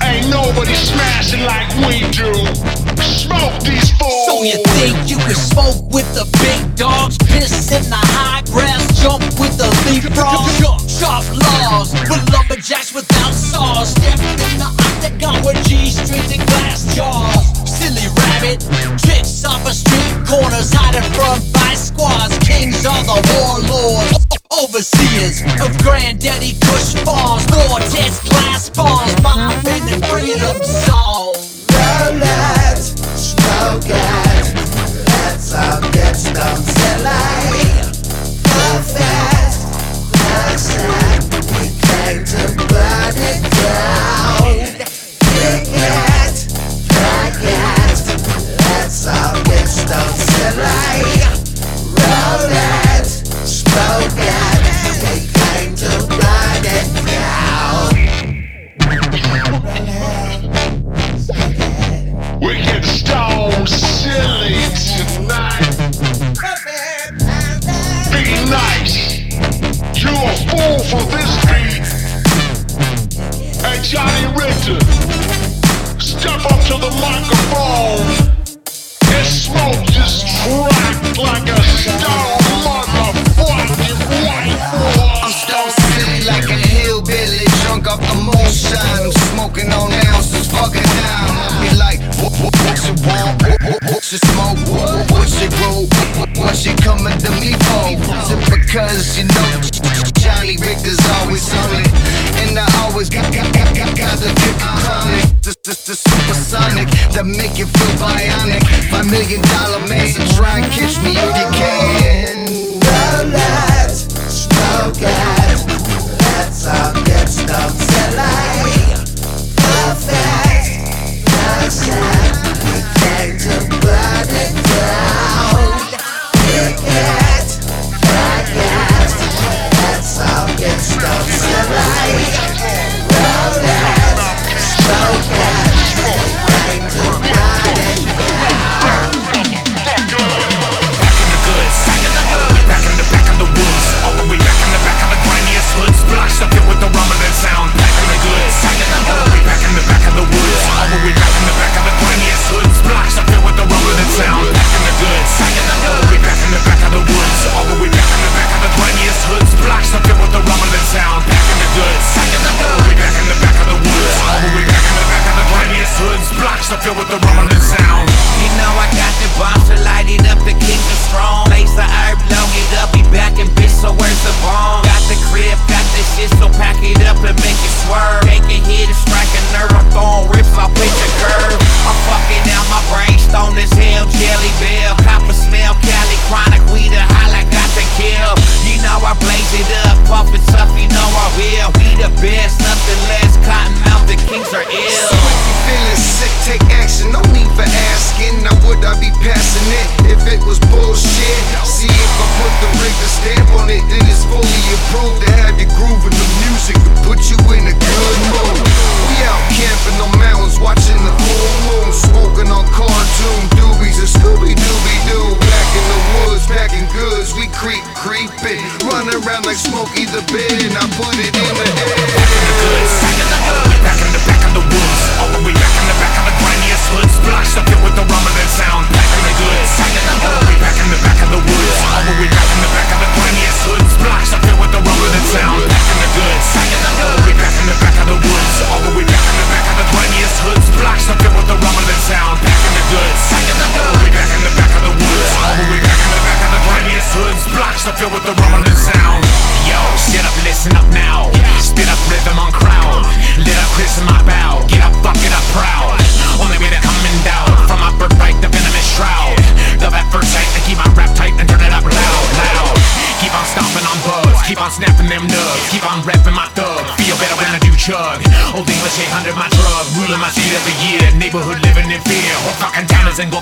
Ain't 0.00 0.28
nobody 0.28 0.74
smashing 0.74 1.44
like 1.44 1.68
we 1.84 2.00
do. 2.12 2.32
Smoke 3.04 3.56
these 3.64 3.90
fools 3.96 4.23
you 4.44 4.60
think 4.76 5.08
you 5.08 5.16
can 5.16 5.34
smoke 5.34 5.80
with 5.88 6.04
the 6.12 6.28
big 6.44 6.76
dogs? 6.76 7.16
Piss 7.18 7.72
in 7.72 7.88
the 7.88 7.96
high 7.96 8.42
grass, 8.52 8.84
jump 9.00 9.22
with 9.40 9.56
the 9.56 9.68
leapfrogs. 9.88 10.60
Sharp 10.84 11.24
laws 11.32 11.92
with 12.10 12.20
lumberjacks 12.28 12.92
without 12.92 13.32
saws. 13.32 13.90
Step 13.96 14.20
in 14.20 14.58
the 14.60 14.68
octagon 14.68 15.40
with 15.44 15.56
G 15.64 15.88
strings 15.88 16.32
and 16.32 16.44
glass 16.46 16.84
jaws. 16.94 17.40
Silly 17.64 18.04
rabbit, 18.12 18.60
tricks 19.00 19.44
off 19.44 19.64
of 19.64 19.72
street 19.72 20.12
corners, 20.28 20.72
hiding 20.72 21.08
from 21.16 21.40
vice 21.56 21.88
squads. 21.88 22.36
Kings 22.44 22.84
are 22.84 23.04
the 23.04 23.18
warlords, 23.32 24.18
overseers 24.52 25.40
of 25.62 25.72
Granddaddy 25.80 26.52
Kush 26.60 26.94
Farms, 27.06 27.44
Vortex 27.48 28.20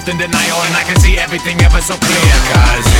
often 0.02 0.18
than 0.18 0.34
I 0.34 0.50
I 0.74 0.82
can 0.82 0.98
see 0.98 1.16
everything 1.16 1.60
ever 1.62 1.80
so 1.80 1.94
clear 1.94 2.34
Cause 2.50 2.91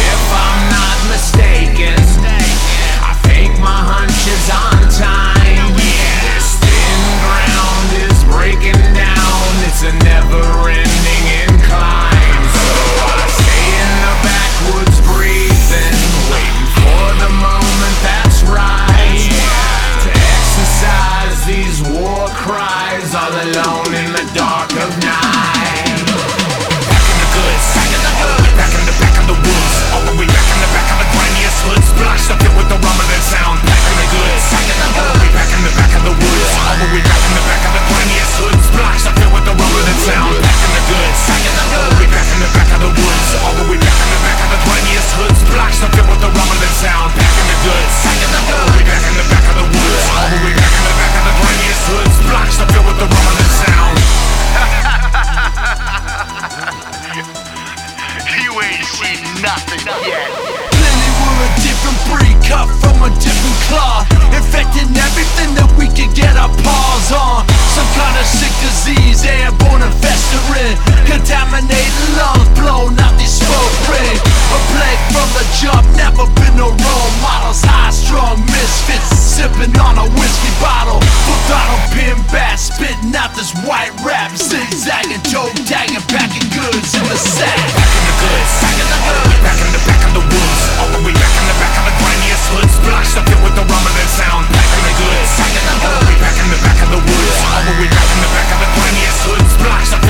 not 83.13 83.37
this 83.37 83.53
white 83.69 83.93
rap 84.01 84.33
Zigzagging, 84.33 85.21
toe 85.29 85.53
dagging, 85.69 86.01
packing 86.09 86.49
goods 86.49 86.97
in 86.97 87.05
the 87.05 87.17
sack. 87.21 87.61
Packing 87.77 88.05
the 88.09 88.15
goods, 88.25 88.53
packing 88.65 88.89
the 88.89 88.99
goods. 89.05 89.29
hood 89.29 89.45
Back 89.45 89.59
in 89.61 89.71
the 89.71 89.83
back 89.85 90.03
of 90.09 90.13
the 90.17 90.25
woods. 90.25 90.61
All 90.81 90.91
the 90.97 91.01
way 91.05 91.13
back 91.13 91.35
in 91.37 91.47
the 91.47 91.57
back 91.61 91.75
of 91.77 91.85
the 91.85 91.95
grimiest 92.01 92.45
hoods. 92.49 92.75
Blocks 92.89 93.13
up 93.21 93.29
here 93.29 93.41
with 93.45 93.55
the 93.55 93.65
rumbling 93.69 94.11
sound. 94.17 94.49
Packing 94.49 94.85
the 94.89 94.95
goods, 94.97 95.31
packing 95.37 95.67
the 95.69 95.77
hood 95.77 95.93
All 95.93 96.01
the 96.01 96.09
way 96.09 96.19
back 96.25 96.37
in 96.41 96.49
the 96.49 96.61
back 96.65 96.79
of 96.81 96.89
the 96.89 97.01
woods. 97.05 97.37
All 97.53 97.63
the 97.69 97.75
way 97.77 97.89
back 97.93 98.09
in 98.09 98.21
the 98.25 98.33
back 98.33 98.49
of 98.49 98.59
the 98.65 98.71
grimiest 98.81 99.21
hoods. 99.29 99.53
Blocks 99.61 99.93
up 99.93 100.02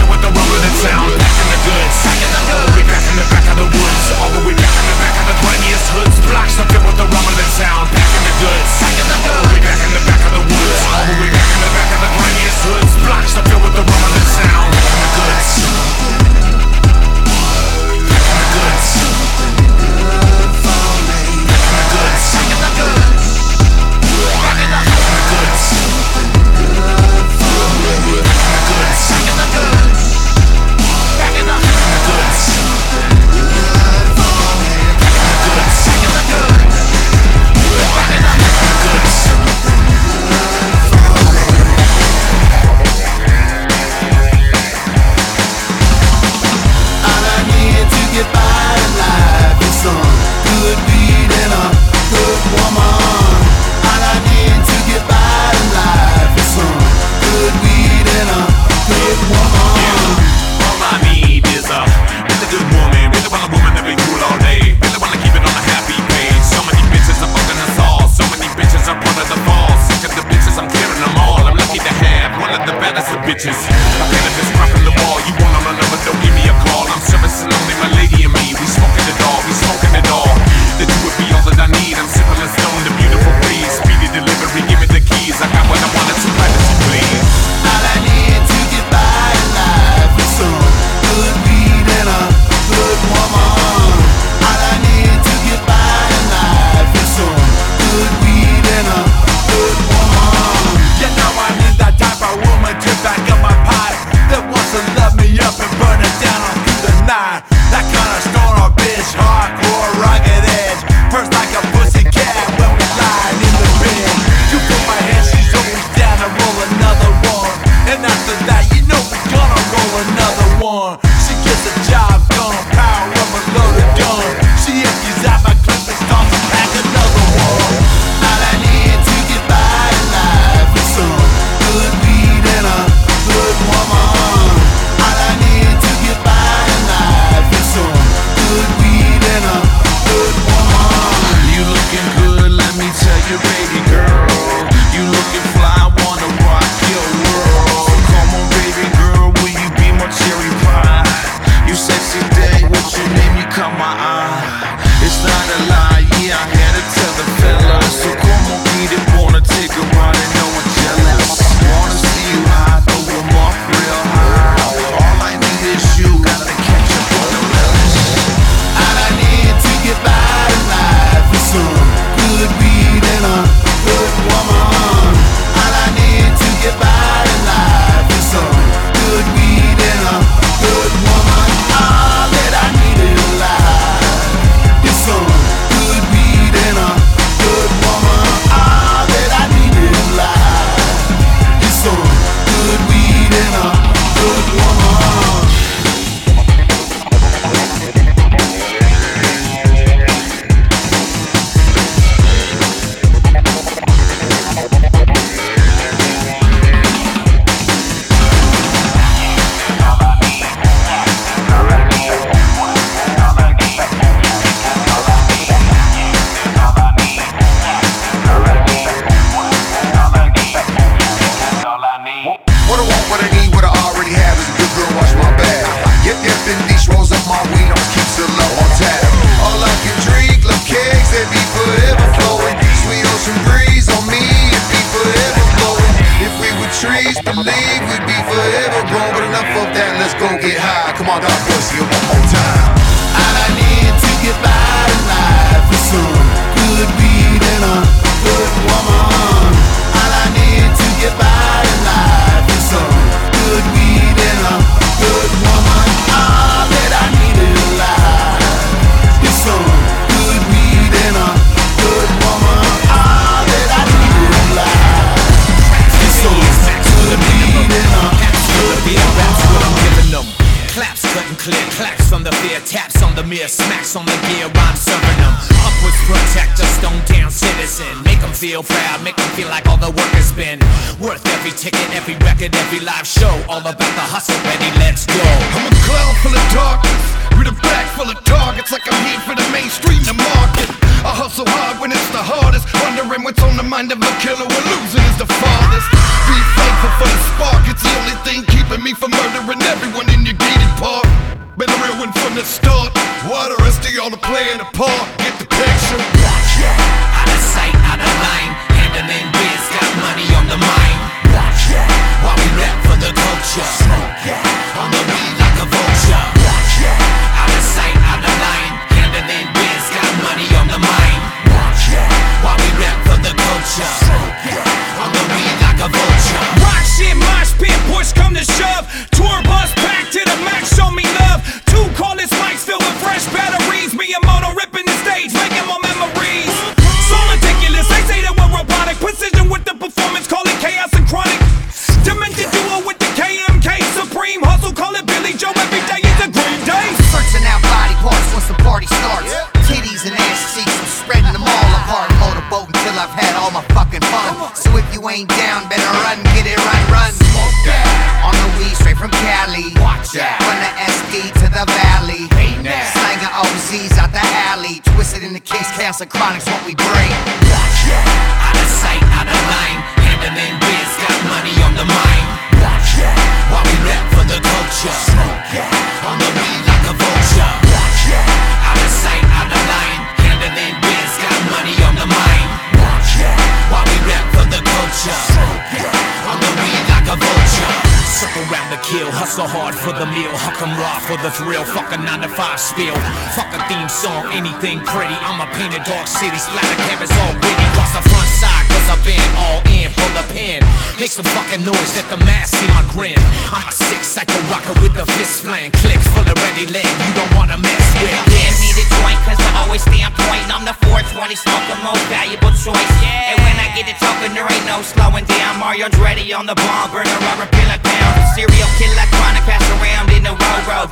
9 392.62 392.74
to 392.76 392.94
5 392.94 392.94
spill. 392.94 392.96
Fuck 393.34 393.50
a 393.54 393.60
theme 393.66 393.88
song, 393.88 394.30
anything 394.32 394.78
pretty. 394.86 395.16
I'm 395.26 395.40
a 395.40 395.48
painted 395.58 395.82
dog 395.84 396.06
city, 396.06 396.38
splatter 396.38 396.78
canvas 396.86 397.10
all 397.10 397.34
witty. 397.34 397.66
Cross 397.74 397.92
the 397.98 398.04
front 398.06 398.30
side, 398.38 398.64
cause 398.70 398.86
I've 398.86 399.02
been 399.04 399.30
all 399.36 399.60
in 399.66 399.90
for 399.90 400.10
the 400.14 400.24
pen. 400.30 400.62
Make 401.00 401.10
some 401.10 401.26
fucking 401.26 401.64
noise, 401.64 401.90
let 401.96 402.06
the 402.10 402.18
mass 402.24 402.50
see 402.54 402.68
my 402.70 402.84
grin. 402.94 403.18
I'm 403.50 403.66
a 403.66 403.72
sick 403.72 404.02
psycho 404.04 404.38
rocker 404.50 404.74
with 404.80 404.94
the 404.94 405.06
fist 405.18 405.42
flying, 405.42 405.72
click 405.82 405.98
full 406.14 406.26
of 406.26 406.36
ready 406.46 406.66
leg, 406.70 406.86
you 406.86 407.12
don't 407.18 407.32
wanna 407.34 407.58
mess 407.58 407.82
with 407.98 408.10
Hand 408.10 408.30
me 408.30 408.70
this. 408.70 408.78
the 408.78 408.86
joint, 409.00 409.18
cause 409.26 409.40
I 409.40 409.50
always 409.66 409.82
stay 409.82 410.02
on 410.06 410.14
point. 410.14 410.46
I'm 410.52 410.64
the 410.64 410.76
420 410.86 411.34
smoke, 411.34 411.64
the 411.66 411.78
most 411.82 412.04
valuable 412.06 412.54
choice. 412.54 412.92
And 413.02 413.36
when 413.42 413.56
I 413.58 413.72
get 413.74 413.90
to 413.90 413.96
talking, 413.98 414.34
there 414.36 414.46
ain't 414.46 414.66
no 414.68 414.82
slowing 414.82 415.26
down. 415.26 415.58
Mario 415.58 415.88
Andretti 415.88 416.30
on 416.36 416.46
the 416.46 416.54
bomb, 416.54 416.92
burn 416.92 417.08
a 417.08 417.18
rubber 417.26 417.48
a 417.50 417.82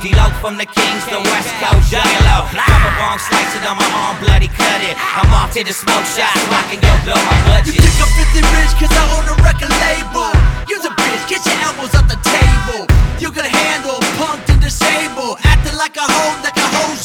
D-Loc 0.01 0.33
from 0.41 0.57
the 0.57 0.65
Kings, 0.65 1.05
the 1.13 1.21
West 1.21 1.53
Coast, 1.61 1.93
Juggalo. 1.93 2.49
Double 2.49 2.93
bong, 2.97 3.21
slice 3.21 3.53
it 3.53 3.61
on 3.69 3.77
my 3.77 3.85
arm, 3.93 4.17
bloody 4.17 4.49
cut 4.49 4.81
it. 4.81 4.97
I'm 4.97 5.29
off 5.29 5.53
to 5.53 5.61
the 5.61 5.73
smoke 5.73 6.05
shop, 6.09 6.33
so 6.33 6.49
I 6.49 6.65
can 6.73 6.81
go 6.81 6.89
blow 7.05 7.21
my 7.21 7.37
budget. 7.45 7.77
You 7.77 7.85
think 7.85 8.01
I'm 8.01 8.09
50 8.17 8.41
rich 8.41 8.73
cause 8.81 8.89
I 8.89 9.03
own 9.13 9.29
a 9.29 9.35
record 9.45 9.69
label 9.69 10.31
Use 10.67 10.85
a 10.85 10.89
bitch, 10.89 11.23
get 11.29 11.45
your 11.45 11.57
elbows 11.69 11.93
off 11.93 12.07
the 12.09 12.17
table 12.25 12.89
You 13.19 13.29
can 13.29 13.45
handle 13.45 13.99
punked 14.17 14.49
and 14.49 14.61
disabled 14.61 15.37
Acting 15.43 15.77
like 15.77 15.97
a 15.97 16.05
hoe, 16.05 16.41
like 16.41 16.57
a 16.57 16.67
hose 16.77 17.00